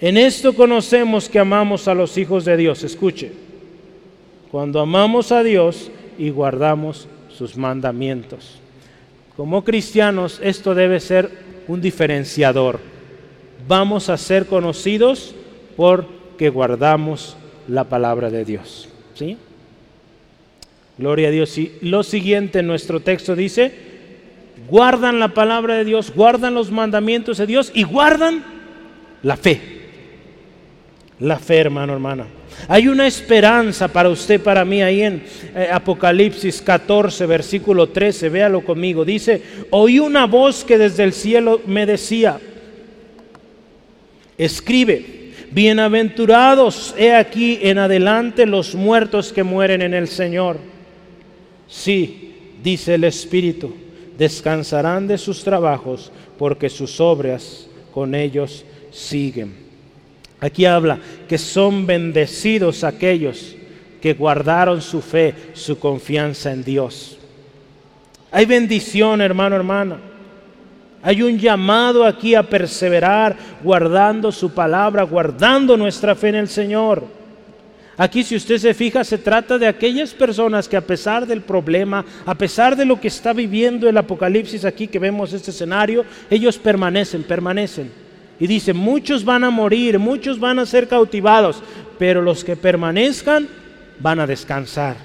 [0.00, 2.82] En esto conocemos que amamos a los hijos de Dios.
[2.82, 3.32] Escuche,
[4.50, 8.58] cuando amamos a Dios y guardamos sus mandamientos.
[9.36, 11.30] Como cristianos esto debe ser
[11.66, 12.80] un diferenciador.
[13.66, 15.34] Vamos a ser conocidos
[15.76, 16.06] por
[16.38, 17.36] que guardamos
[17.68, 18.88] la palabra de Dios.
[19.14, 19.36] ¿Sí?
[20.98, 21.56] Gloria a Dios.
[21.58, 23.72] Y lo siguiente en nuestro texto dice,
[24.68, 28.44] guardan la palabra de Dios, guardan los mandamientos de Dios y guardan
[29.22, 29.73] la fe.
[31.24, 32.26] La fe, hermano, hermana.
[32.68, 35.22] Hay una esperanza para usted, para mí, ahí en
[35.56, 39.06] eh, Apocalipsis 14, versículo 13, véalo conmigo.
[39.06, 42.38] Dice, oí una voz que desde el cielo me decía,
[44.36, 50.58] escribe Bienaventurados, he aquí en adelante los muertos que mueren en el Señor.
[51.68, 53.74] Sí, dice el Espíritu,
[54.18, 59.64] descansarán de sus trabajos porque sus obras con ellos siguen.
[60.44, 60.98] Aquí habla
[61.28, 63.56] que son bendecidos aquellos
[64.00, 67.18] que guardaron su fe, su confianza en Dios.
[68.30, 69.98] Hay bendición, hermano, hermana.
[71.02, 77.04] Hay un llamado aquí a perseverar guardando su palabra, guardando nuestra fe en el Señor.
[77.96, 82.04] Aquí si usted se fija, se trata de aquellas personas que a pesar del problema,
[82.26, 86.58] a pesar de lo que está viviendo el Apocalipsis aquí que vemos este escenario, ellos
[86.58, 88.03] permanecen, permanecen.
[88.38, 91.62] Y dice, muchos van a morir, muchos van a ser cautivados,
[91.98, 93.48] pero los que permanezcan
[94.00, 94.96] van a descansar.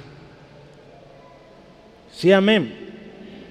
[2.12, 2.74] Sí, amén.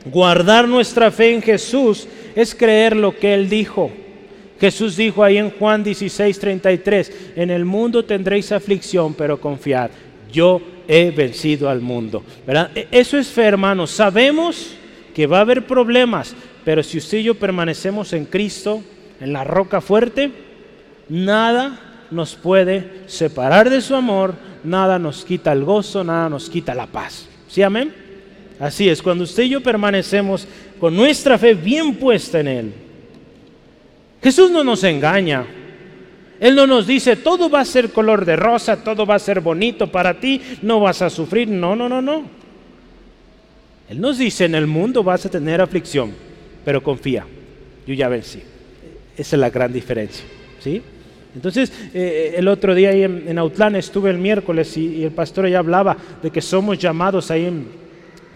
[0.05, 3.91] Guardar nuestra fe en Jesús es creer lo que Él dijo.
[4.61, 9.91] Jesús dijo ahí en Juan 16, 33, en el mundo tendréis aflicción, pero confiad,
[10.33, 12.25] yo he vencido al mundo.
[12.75, 13.91] E, eso es fe, hermanos.
[13.91, 14.75] Sabemos
[15.15, 18.83] que va a haber problemas, pero si usted y yo permanecemos en Cristo,
[19.21, 20.31] en la roca fuerte,
[21.09, 26.75] nada nos puede separar de su amor, nada nos quita el gozo, nada nos quita
[26.75, 27.29] la paz.
[27.49, 27.93] ¿Sí, amén?
[28.61, 30.47] Así es, cuando usted y yo permanecemos
[30.81, 32.73] con nuestra fe bien puesta en Él.
[34.23, 35.47] Jesús no nos engaña.
[36.41, 39.41] Él no nos dice, todo va a ser color de rosa, todo va a ser
[39.41, 41.49] bonito para ti, no vas a sufrir.
[41.49, 42.23] No, no, no, no.
[43.89, 46.13] Él nos dice, en el mundo vas a tener aflicción,
[46.65, 47.27] pero confía,
[47.87, 48.43] yo ya vencí.
[49.19, 50.25] Esa es la gran diferencia.
[50.61, 50.81] ¿sí?
[51.35, 55.49] Entonces, eh, el otro día ahí en, en, Autlán estuve el miércoles y, el pastor
[55.49, 57.67] ya hablaba de que somos llamados ahí en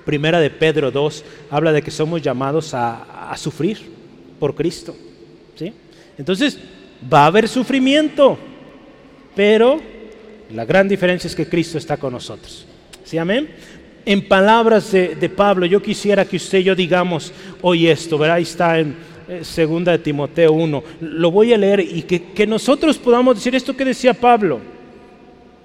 [0.05, 3.79] Primera de Pedro 2 habla de que somos llamados a, sufrir
[4.39, 4.95] por Cristo.
[5.55, 5.73] ¿sí?
[6.19, 6.59] Entonces,
[7.13, 8.39] va a haber sufrimiento,
[9.35, 9.81] pero
[10.53, 12.67] la gran diferencia es que Cristo está con nosotros.
[13.05, 13.49] ¿Sí, amén?
[14.05, 18.37] En palabras de, Pablo, yo quisiera que usted y yo digamos hoy esto, ¿verdad?
[18.37, 18.95] Ahí está en eh,
[19.43, 20.83] segunda de Timoteo 1.
[21.01, 24.61] Lo voy a leer y que, que nosotros podamos decir esto que decía Pablo.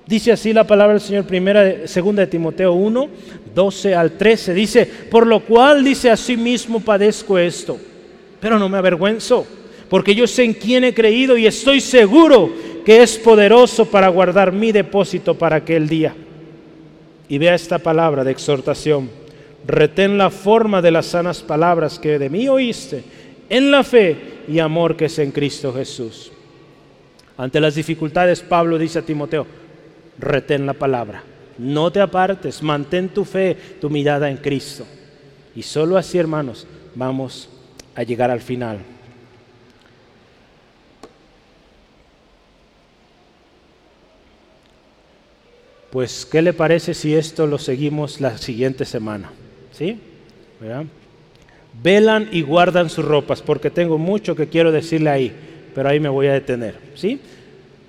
[0.08, 3.10] Dice así la palabra del Señor, primera, segunda de Timoteo 1,
[3.54, 4.54] 12 al 13.
[4.54, 7.78] Dice, por lo cual dice así mismo padezco esto.
[8.40, 9.46] pero no me avergüenzo,
[9.90, 12.52] porque yo sé en quién he creído y estoy seguro
[12.86, 16.16] que es poderoso para guardar mi depósito para aquel día.
[17.28, 19.10] Y vea esta palabra de exhortación.
[19.66, 23.04] Retén la forma de las sanas palabras que de mí oíste,
[23.50, 26.32] en la fe y amor que es en Cristo Jesús.
[27.38, 29.46] Ante las dificultades, Pablo dice a Timoteo,
[30.18, 31.24] retén la palabra,
[31.58, 34.86] no te apartes, mantén tu fe, tu mirada en Cristo.
[35.56, 37.50] Y solo así, hermanos, vamos
[37.96, 38.80] a llegar al final.
[45.92, 49.32] Pues, ¿qué le parece si esto lo seguimos la siguiente semana?
[49.72, 50.00] ¿Sí?
[51.82, 55.32] Velan y guardan sus ropas, porque tengo mucho que quiero decirle ahí,
[55.76, 56.76] pero ahí me voy a detener.
[56.96, 57.20] ¿Sí?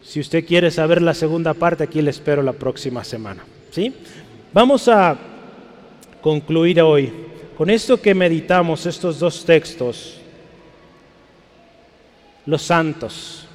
[0.02, 3.44] Si usted quiere saber la segunda parte, aquí le espero la próxima semana.
[3.70, 3.92] ¿Sí?
[4.52, 5.16] Vamos a
[6.20, 7.12] concluir hoy
[7.56, 10.14] con esto que meditamos, estos dos textos.
[12.46, 13.46] Los santos.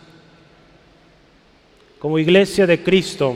[1.99, 3.35] Como iglesia de Cristo,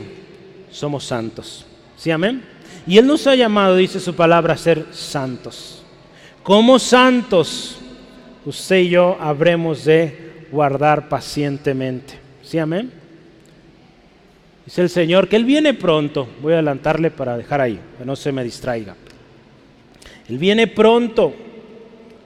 [0.70, 1.64] somos santos.
[1.96, 2.44] ¿Sí, amén?
[2.86, 5.77] Y Él nos ha llamado, dice su palabra, a ser santos.
[6.48, 7.76] Como santos,
[8.46, 12.14] usted y yo habremos de guardar pacientemente.
[12.42, 12.90] ¿Sí, amén?
[14.64, 16.26] Dice el Señor que Él viene pronto.
[16.40, 18.96] Voy a adelantarle para dejar ahí, que no se me distraiga.
[20.26, 21.34] Él viene pronto.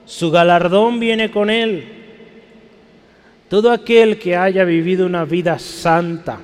[0.05, 1.83] Su galardón viene con Él.
[3.49, 6.39] Todo aquel que haya vivido una vida santa,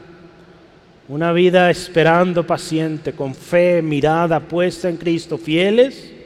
[1.08, 6.19] una vida esperando paciente, con fe, mirada puesta en Cristo, fieles,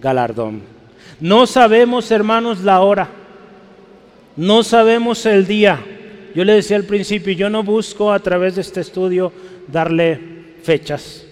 [0.00, 0.62] galardón.
[1.20, 3.08] No sabemos, hermanos, la hora.
[4.36, 5.80] No sabemos el día.
[6.34, 9.32] Yo le decía al principio, yo no busco a través de este estudio
[9.66, 10.20] darle
[10.62, 11.24] fechas,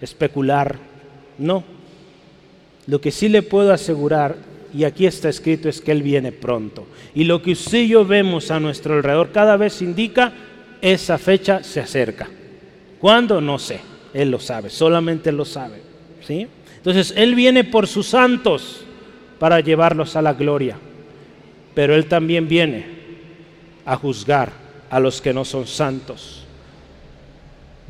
[0.00, 0.76] especular.
[1.38, 1.64] No.
[2.86, 4.36] Lo que sí le puedo asegurar,
[4.74, 6.86] y aquí está escrito, es que Él viene pronto.
[7.14, 10.32] Y lo que usted y yo vemos a nuestro alrededor cada vez indica
[10.82, 12.28] esa fecha se acerca.
[12.98, 13.40] ¿Cuándo?
[13.40, 13.80] No sé.
[14.12, 15.80] Él lo sabe, solamente lo sabe.
[16.26, 16.46] ¿sí?
[16.80, 18.80] Entonces, Él viene por sus santos
[19.38, 20.78] para llevarlos a la gloria.
[21.74, 22.86] Pero Él también viene
[23.84, 24.50] a juzgar
[24.88, 26.44] a los que no son santos.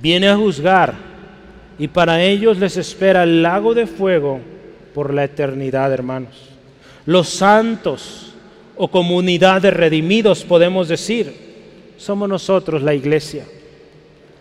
[0.02, 0.94] Viene a juzgar
[1.78, 4.40] y para ellos les espera el lago de fuego
[4.92, 6.48] por la eternidad, hermanos.
[7.06, 8.34] Los santos
[8.76, 11.32] o comunidad de redimidos, podemos decir,
[11.96, 13.46] somos nosotros la iglesia.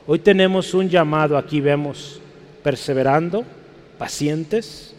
[0.08, 2.20] Hoy tenemos un llamado, aquí vemos,
[2.64, 3.45] perseverando,
[4.00, 4.95] pacientes,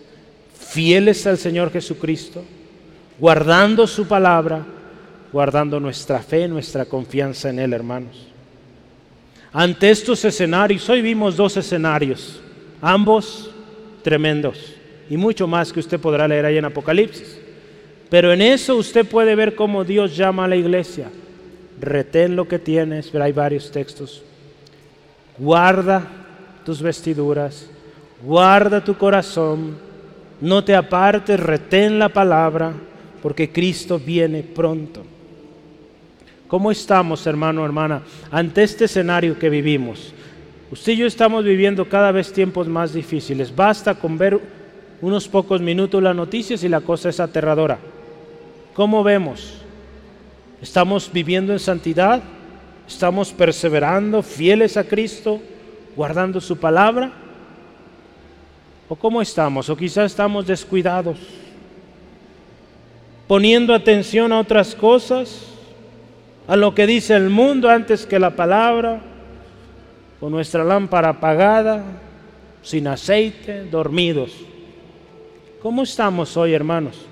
[0.54, 2.44] fieles al Señor Jesucristo,
[3.18, 4.64] guardando su palabra,
[5.32, 8.28] guardando nuestra fe, nuestra confianza en Él, hermanos.
[9.52, 12.40] Ante estos escenarios, hoy vimos dos escenarios,
[12.80, 13.50] ambos
[14.04, 14.76] tremendos,
[15.08, 17.40] y mucho más que usted podrá leer ahí en Apocalipsis.
[18.08, 21.08] Pero en eso usted puede ver cómo Dios llama a la iglesia
[21.80, 24.22] retén lo que tienes, pero hay varios textos.
[25.38, 26.06] Guarda
[26.64, 27.69] tus vestiduras,
[28.22, 29.78] guarda tu corazón,
[30.40, 32.72] no te apartes, retén la palabra,
[33.22, 35.02] porque Cristo viene pronto.
[36.48, 40.12] ¿Cómo estamos, hermano, hermana, ante este escenario que vivimos?
[40.70, 43.54] Usted y yo estamos viviendo cada vez tiempos más difíciles.
[43.54, 44.40] Basta con ver
[45.00, 47.78] unos pocos minutos las noticias y la cosa es aterradora.
[48.74, 49.58] ¿Cómo vemos?
[50.62, 52.22] ¿Estamos viviendo en santidad?
[52.86, 55.40] ¿Estamos perseverando, fieles a Cristo,
[55.96, 57.12] guardando su palabra?
[58.90, 59.70] ¿O cómo estamos?
[59.70, 61.16] ¿O quizás estamos descuidados?
[63.28, 65.46] Poniendo atención a otras cosas,
[66.48, 69.00] a lo que dice el mundo antes que la palabra,
[70.18, 71.84] con nuestra lámpara apagada,
[72.62, 74.32] sin aceite, dormidos.
[75.62, 77.06] ¿Cómo estamos hoy, hermanos?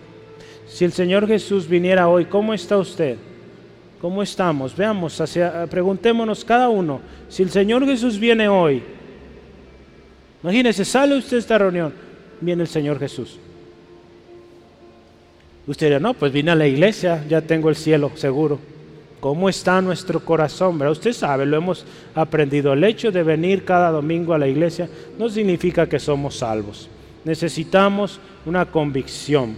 [0.67, 3.19] Si el Señor Jesús viniera hoy, ¿cómo está usted?
[4.01, 4.77] ¿Cómo estamos?
[4.77, 5.23] Veamos,
[5.71, 8.83] preguntémonos cada uno, si el Señor Jesús viene hoy,
[10.43, 11.93] imagínese, sale usted de esta reunión,
[12.41, 13.39] viene el Señor Jesús.
[15.67, 18.59] Usted dirá, no, pues vine a la iglesia, ya tengo el cielo seguro.
[19.21, 20.79] ¿Cómo está nuestro corazón?
[20.79, 20.93] ¿verdad?
[20.93, 21.85] Usted sabe, lo hemos
[22.15, 22.73] aprendido.
[22.73, 26.89] El hecho de venir cada domingo a la iglesia no significa que somos salvos.
[27.25, 29.57] Necesitamos una convicción.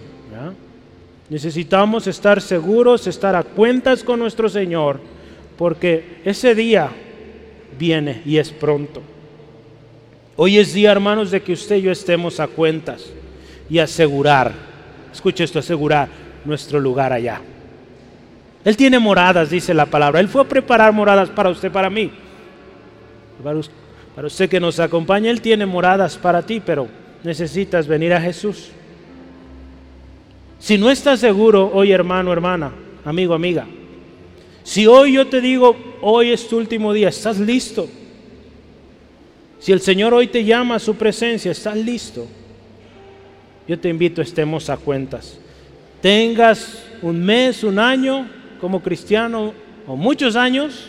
[1.28, 5.00] Necesitamos estar seguros, estar a cuentas con nuestro Señor,
[5.56, 6.90] porque ese día
[7.78, 9.00] viene y es pronto.
[10.42, 13.12] Hoy es día, hermanos, de que usted y yo estemos a cuentas
[13.68, 14.54] y asegurar,
[15.12, 16.08] escuche esto, asegurar
[16.46, 17.42] nuestro lugar allá.
[18.64, 20.18] Él tiene moradas, dice la palabra.
[20.18, 22.10] Él fue a preparar moradas para usted, para mí.
[23.44, 26.88] Para usted que nos acompaña, Él tiene moradas para ti, pero
[27.22, 28.70] necesitas venir a Jesús.
[30.58, 32.72] Si no estás seguro hoy, hermano, hermana,
[33.04, 33.66] amigo, amiga,
[34.62, 37.90] si hoy yo te digo, hoy es tu último día, ¿estás listo?
[39.60, 42.26] Si el Señor hoy te llama a su presencia, ¿estás listo?
[43.68, 45.38] Yo te invito, estemos a cuentas.
[46.00, 49.52] Tengas un mes, un año como cristiano
[49.86, 50.86] o muchos años,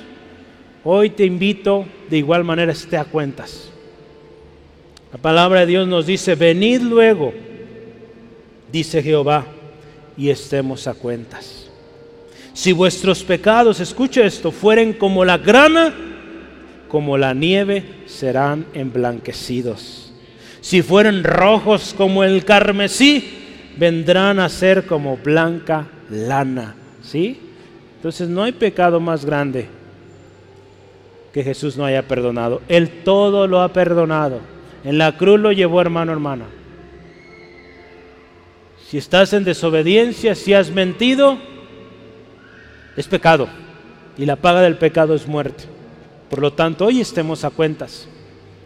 [0.85, 3.69] hoy te invito de igual manera, esté a cuentas.
[5.11, 7.33] La palabra de Dios nos dice, venid luego,
[8.71, 9.45] dice Jehová,
[10.15, 11.67] y estemos a cuentas.
[12.53, 15.93] Si vuestros pecados, escuche esto, fueren como la grana,
[16.91, 20.11] como la nieve, serán emblanquecidos.
[20.59, 26.75] Si fueren rojos como el carmesí, vendrán a ser como blanca lana.
[27.01, 27.39] ¿Sí?
[27.95, 29.69] Entonces no hay pecado más grande
[31.33, 32.61] que Jesús no haya perdonado.
[32.67, 34.41] Él todo lo ha perdonado.
[34.83, 36.45] En la cruz lo llevó hermano, hermana.
[38.89, 41.37] Si estás en desobediencia, si has mentido,
[42.97, 43.47] es pecado.
[44.17, 45.63] Y la paga del pecado es muerte.
[46.31, 48.07] Por lo tanto, hoy estemos a cuentas.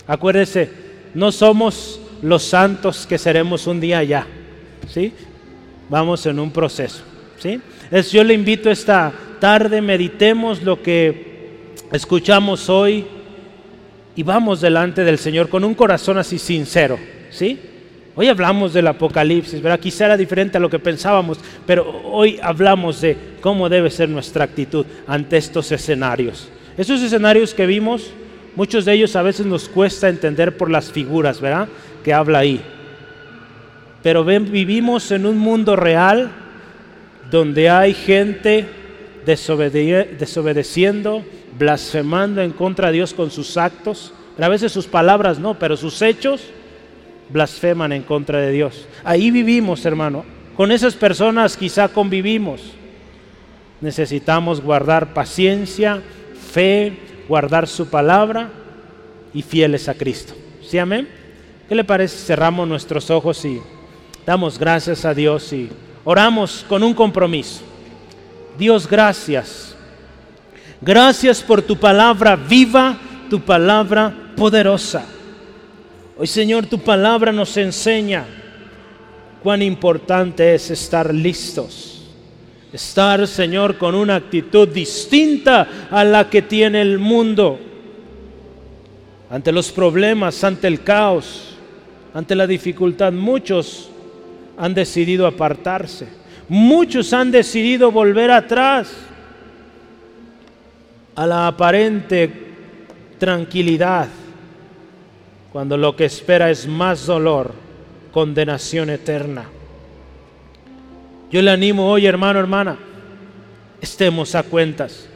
[0.05, 0.70] Acuérdese,
[1.16, 4.28] no somos los santos que seremos un día ya.
[4.88, 5.11] ¿Sí?
[5.89, 7.01] Vamos en un proceso.
[7.39, 7.59] ¿Sí?
[7.89, 13.03] Es, yo le invito esta tarde, meditemos lo que escuchamos hoy
[14.16, 16.99] y vamos delante del Señor con un corazón así sincero.
[17.32, 17.59] ¿Sí?
[18.13, 19.80] Hoy hablamos del Apocalipsis, ¿verdad?
[19.80, 24.43] Quizá era diferente a lo que pensábamos, pero hoy hablamos de cómo debe ser nuestra
[24.43, 26.49] actitud ante estos escenarios.
[26.78, 28.11] Esos escenarios que vimos,
[28.55, 31.67] muchos de ellos a veces nos cuesta entender por las figuras, ¿verdad?
[32.03, 32.61] Que habla ahí.
[34.03, 36.32] Pero ven, vivimos en un mundo real
[37.32, 38.67] donde hay gente
[39.26, 41.23] desobedeciendo,
[41.57, 44.13] blasfemando en contra de Dios con sus actos.
[44.39, 46.41] A veces sus palabras no, pero sus hechos
[47.30, 48.88] blasfeman en contra de Dios.
[49.03, 50.23] Ahí vivimos, hermano.
[50.55, 52.61] Con esas personas quizá convivimos.
[53.82, 56.01] Necesitamos guardar paciencia,
[56.56, 56.93] fe,
[57.28, 58.49] guardar su palabra
[59.34, 60.34] y fieles a Cristo.
[60.66, 61.06] ¿Sí, amén?
[61.68, 63.60] ¿Qué le parece cerramos nuestros ojos y
[64.26, 65.70] damos gracias a Dios y
[66.06, 67.60] oramos con un compromiso?
[68.58, 69.76] Dios, gracias.
[70.80, 72.99] Gracias por tu palabra viva,
[73.30, 75.03] tu palabra poderosa.
[76.18, 78.26] Hoy Señor, tu palabra nos enseña
[79.43, 81.95] cuán importante es estar listos.
[82.76, 87.57] Estar, Señor, con una actitud distinta a la que tiene el mundo.
[89.30, 91.55] Ante los problemas, ante el caos,
[92.13, 93.89] ante la dificultad, muchos
[94.57, 96.09] han decidido apartarse.
[96.49, 98.93] Muchos han decidido volver atrás
[101.15, 102.30] a la aparente
[103.17, 104.09] tranquilidad
[105.53, 107.53] cuando lo que espera es más dolor,
[108.11, 109.45] condenación eterna.
[111.32, 112.78] Yo le animo hoy, hermano, hermana,
[113.82, 115.07] estemos a cuentas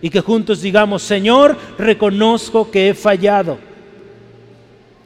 [0.00, 3.58] y que juntos digamos, Señor, reconozco que he fallado.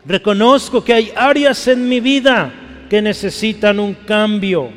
[0.04, 2.52] Reconozco que hay áreas en mi vida
[2.88, 4.70] que necesitan un cambio.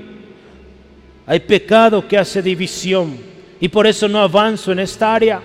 [1.26, 3.18] Hay pecado que hace división
[3.60, 5.42] y por eso no avanzo en esta área.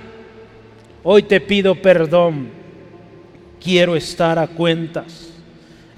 [1.02, 2.58] Hoy te pido perdón
[3.62, 5.27] quiero estar a cuentas.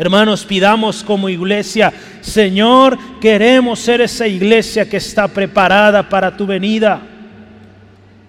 [0.01, 1.93] Hermanos, pidamos como iglesia,
[2.23, 7.03] Señor, queremos ser esa iglesia que está preparada para tu venida.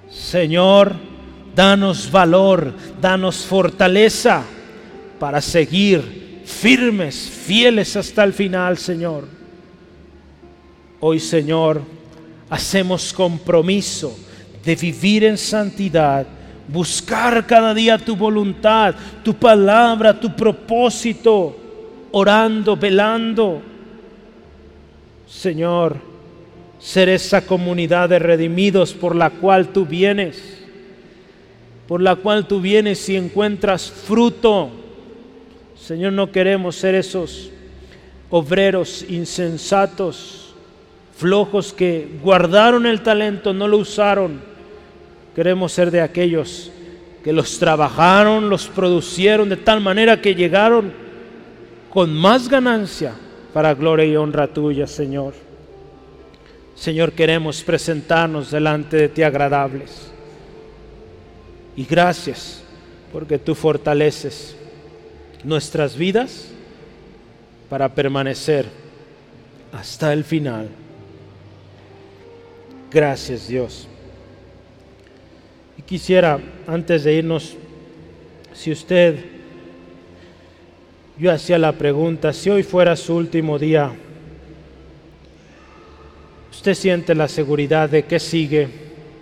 [0.10, 0.98] Señor,
[1.56, 4.44] danos valor, danos fortaleza
[5.18, 9.26] para seguir firmes, fieles hasta el final, Señor.
[11.00, 11.84] Hoy, Señor,
[12.50, 14.14] hacemos compromiso
[14.62, 16.28] de vivir en santidad
[16.68, 21.61] buscar cada día tu voluntad, tu palabra, tu propósito,
[22.12, 23.62] orando, velando.
[25.28, 25.98] Señor,
[26.80, 30.64] ser esa comunidad de redimidos por la cual tú vienes,
[31.88, 34.70] por la cual tú vienes y encuentras fruto.
[35.76, 37.50] Señor, no queremos ser esos
[38.30, 40.54] obreros insensatos,
[41.16, 44.52] flojos que guardaron el talento, no lo usaron
[45.36, 46.72] Queremos ser de aquellos
[47.24, 50.92] que los trabajaron, los producieron de tal manera que llegaron
[51.92, 53.14] con más ganancia
[53.54, 55.34] para gloria y honra tuya, Señor.
[56.76, 60.10] Señor, queremos presentarnos delante de ti agradables.
[61.76, 62.64] Y gracias
[63.12, 64.56] porque tú fortaleces
[65.44, 66.48] nuestras vidas
[67.70, 68.66] para permanecer
[69.74, 70.70] hasta el final.
[72.90, 73.88] Gracias Dios.
[75.86, 77.58] Quisiera, antes de irnos,
[78.54, 79.41] si usted,
[81.22, 83.92] yo hacía la pregunta, si hoy fuera su último día,
[86.50, 88.68] usted siente la seguridad de que sigue,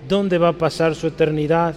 [0.08, 1.76] dónde va a pasar su eternidad.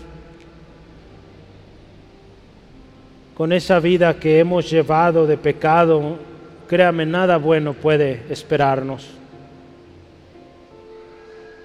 [3.36, 6.16] Con esa vida que hemos llevado de pecado,
[6.68, 9.08] créame, nada bueno puede esperarnos.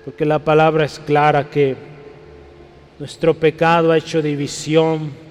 [0.04, 1.76] Porque la palabra es clara que
[2.98, 5.27] nuestro pecado ha hecho división.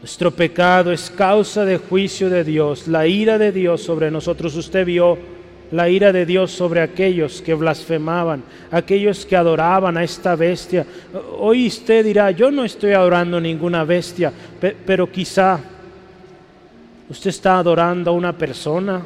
[0.00, 4.56] Nuestro pecado es causa de juicio de Dios, la ira de Dios sobre nosotros.
[4.56, 5.18] Usted vio
[5.70, 10.86] la ira de Dios sobre aquellos que blasfemaban, aquellos que adoraban a esta bestia.
[11.38, 14.32] Hoy usted dirá, yo no estoy adorando ninguna bestia,
[14.86, 15.60] pero quizá
[17.10, 19.02] usted está adorando a una persona,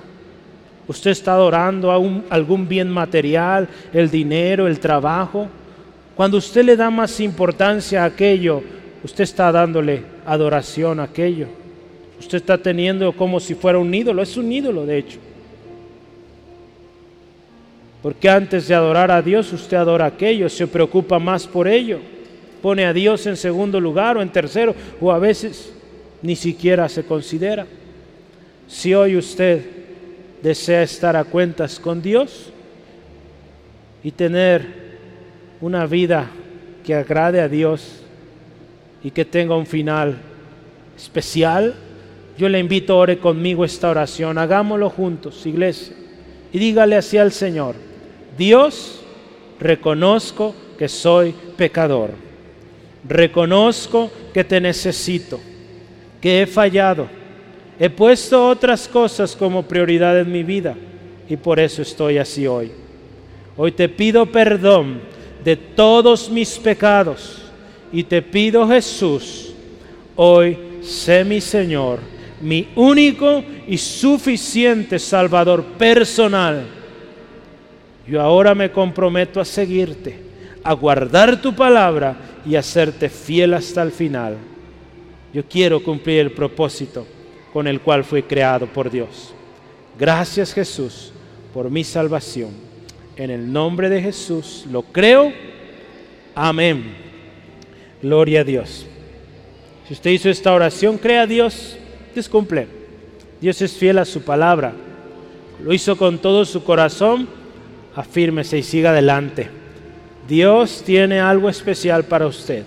[0.86, 1.96] usted está adorando a
[2.30, 5.48] algún bien material, el dinero, el trabajo.
[6.14, 8.62] Cuando usted le da más importancia a aquello,
[9.04, 11.46] usted está dándole adoración a aquello.
[12.18, 15.18] Usted está teniendo como si fuera un ídolo, es un ídolo de hecho.
[18.02, 22.00] Porque antes de adorar a Dios, usted adora aquello, se preocupa más por ello.
[22.60, 25.72] Pone a Dios en segundo lugar o en tercero, o a veces
[26.22, 27.66] ni siquiera se considera.
[28.68, 29.62] Si hoy usted
[30.42, 32.50] desea estar a cuentas con Dios
[34.02, 34.66] y tener
[35.60, 36.30] una vida
[36.84, 38.03] que agrade a Dios
[39.04, 40.16] y que tenga un final
[40.96, 41.74] especial,
[42.38, 44.38] yo le invito a ore conmigo esta oración.
[44.38, 45.94] Hagámoslo juntos, iglesia.
[46.52, 47.74] Y dígale así al Señor.
[48.36, 49.02] Dios,
[49.60, 52.10] reconozco que soy pecador.
[53.06, 55.38] Reconozco que te necesito,
[56.20, 57.06] que he fallado.
[57.78, 60.74] He puesto otras cosas como prioridad en mi vida
[61.28, 62.72] y por eso estoy así hoy.
[63.56, 65.00] Hoy te pido perdón
[65.44, 67.43] de todos mis pecados
[67.94, 69.54] y te pido Jesús,
[70.16, 72.00] hoy sé mi Señor,
[72.42, 76.84] mi único y suficiente Salvador personal
[78.06, 80.16] yo ahora me comprometo a seguirte,
[80.62, 84.36] a guardar tu palabra y a serte fiel hasta el final.
[85.32, 87.06] Yo quiero cumplir el propósito
[87.52, 89.32] con el cual fui creado por Dios.
[89.98, 91.12] Gracias Jesús
[91.52, 92.50] por mi salvación.
[93.16, 95.32] En el nombre de Jesús lo creo.
[96.34, 97.13] Amén.
[98.04, 98.84] Gloria a Dios.
[99.88, 101.78] Si usted hizo esta oración, crea a Dios,
[102.12, 102.66] Dios cumple.
[103.40, 104.74] Dios es fiel a su palabra.
[105.62, 107.26] Lo hizo con todo su corazón
[107.96, 109.48] afírmese y siga adelante.
[110.28, 112.64] Dios tiene algo especial para usted.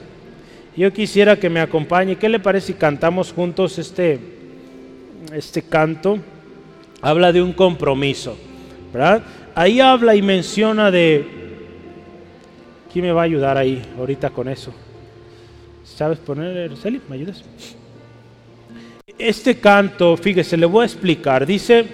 [0.76, 2.16] Yo quisiera que me acompañe.
[2.16, 4.20] ¿Qué le parece si cantamos juntos este,
[5.36, 6.18] este canto?
[7.00, 8.36] Habla de un compromiso.
[8.92, 9.22] ¿verdad?
[9.54, 11.28] Ahí habla y menciona de...
[12.92, 14.74] ¿Quién me va a ayudar ahí ahorita con eso?
[15.96, 17.02] ¿Sabes poner, Celi?
[17.10, 17.44] ¿Me ayudas?
[19.18, 21.46] Este canto, fíjese, le voy a explicar.
[21.46, 21.86] Dice,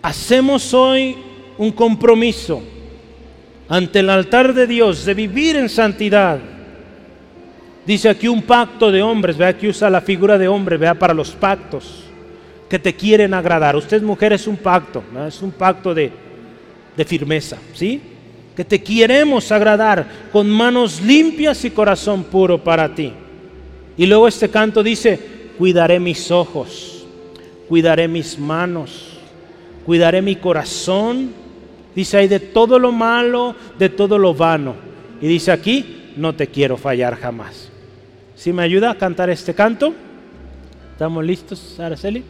[0.00, 1.16] hacemos hoy
[1.58, 2.62] un compromiso
[3.68, 6.38] ante el altar de Dios de vivir en santidad.
[7.84, 11.12] Dice aquí un pacto de hombres, vea que usa la figura de hombre, vea para
[11.12, 12.04] los pactos
[12.70, 13.76] que te quieren agradar.
[13.76, 16.10] Usted mujer es un pacto, es un pacto de,
[16.96, 18.00] de firmeza, ¿sí?
[18.58, 23.14] Que te queremos agradar con manos limpias y corazón puro para ti.
[23.96, 25.18] Y luego este canto dice,
[25.56, 27.06] cuidaré mis ojos,
[27.70, 29.18] cuidaré mis manos,
[29.86, 31.32] cuidaré mi corazón
[31.98, 34.76] Dice ahí de todo lo malo, de todo lo vano.
[35.20, 37.70] Y dice aquí, no te quiero fallar jamás.
[38.36, 39.92] Si me ayuda a cantar este canto,
[40.92, 42.22] ¿estamos listos, Araceli?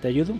[0.00, 0.34] ¿Te ayudo?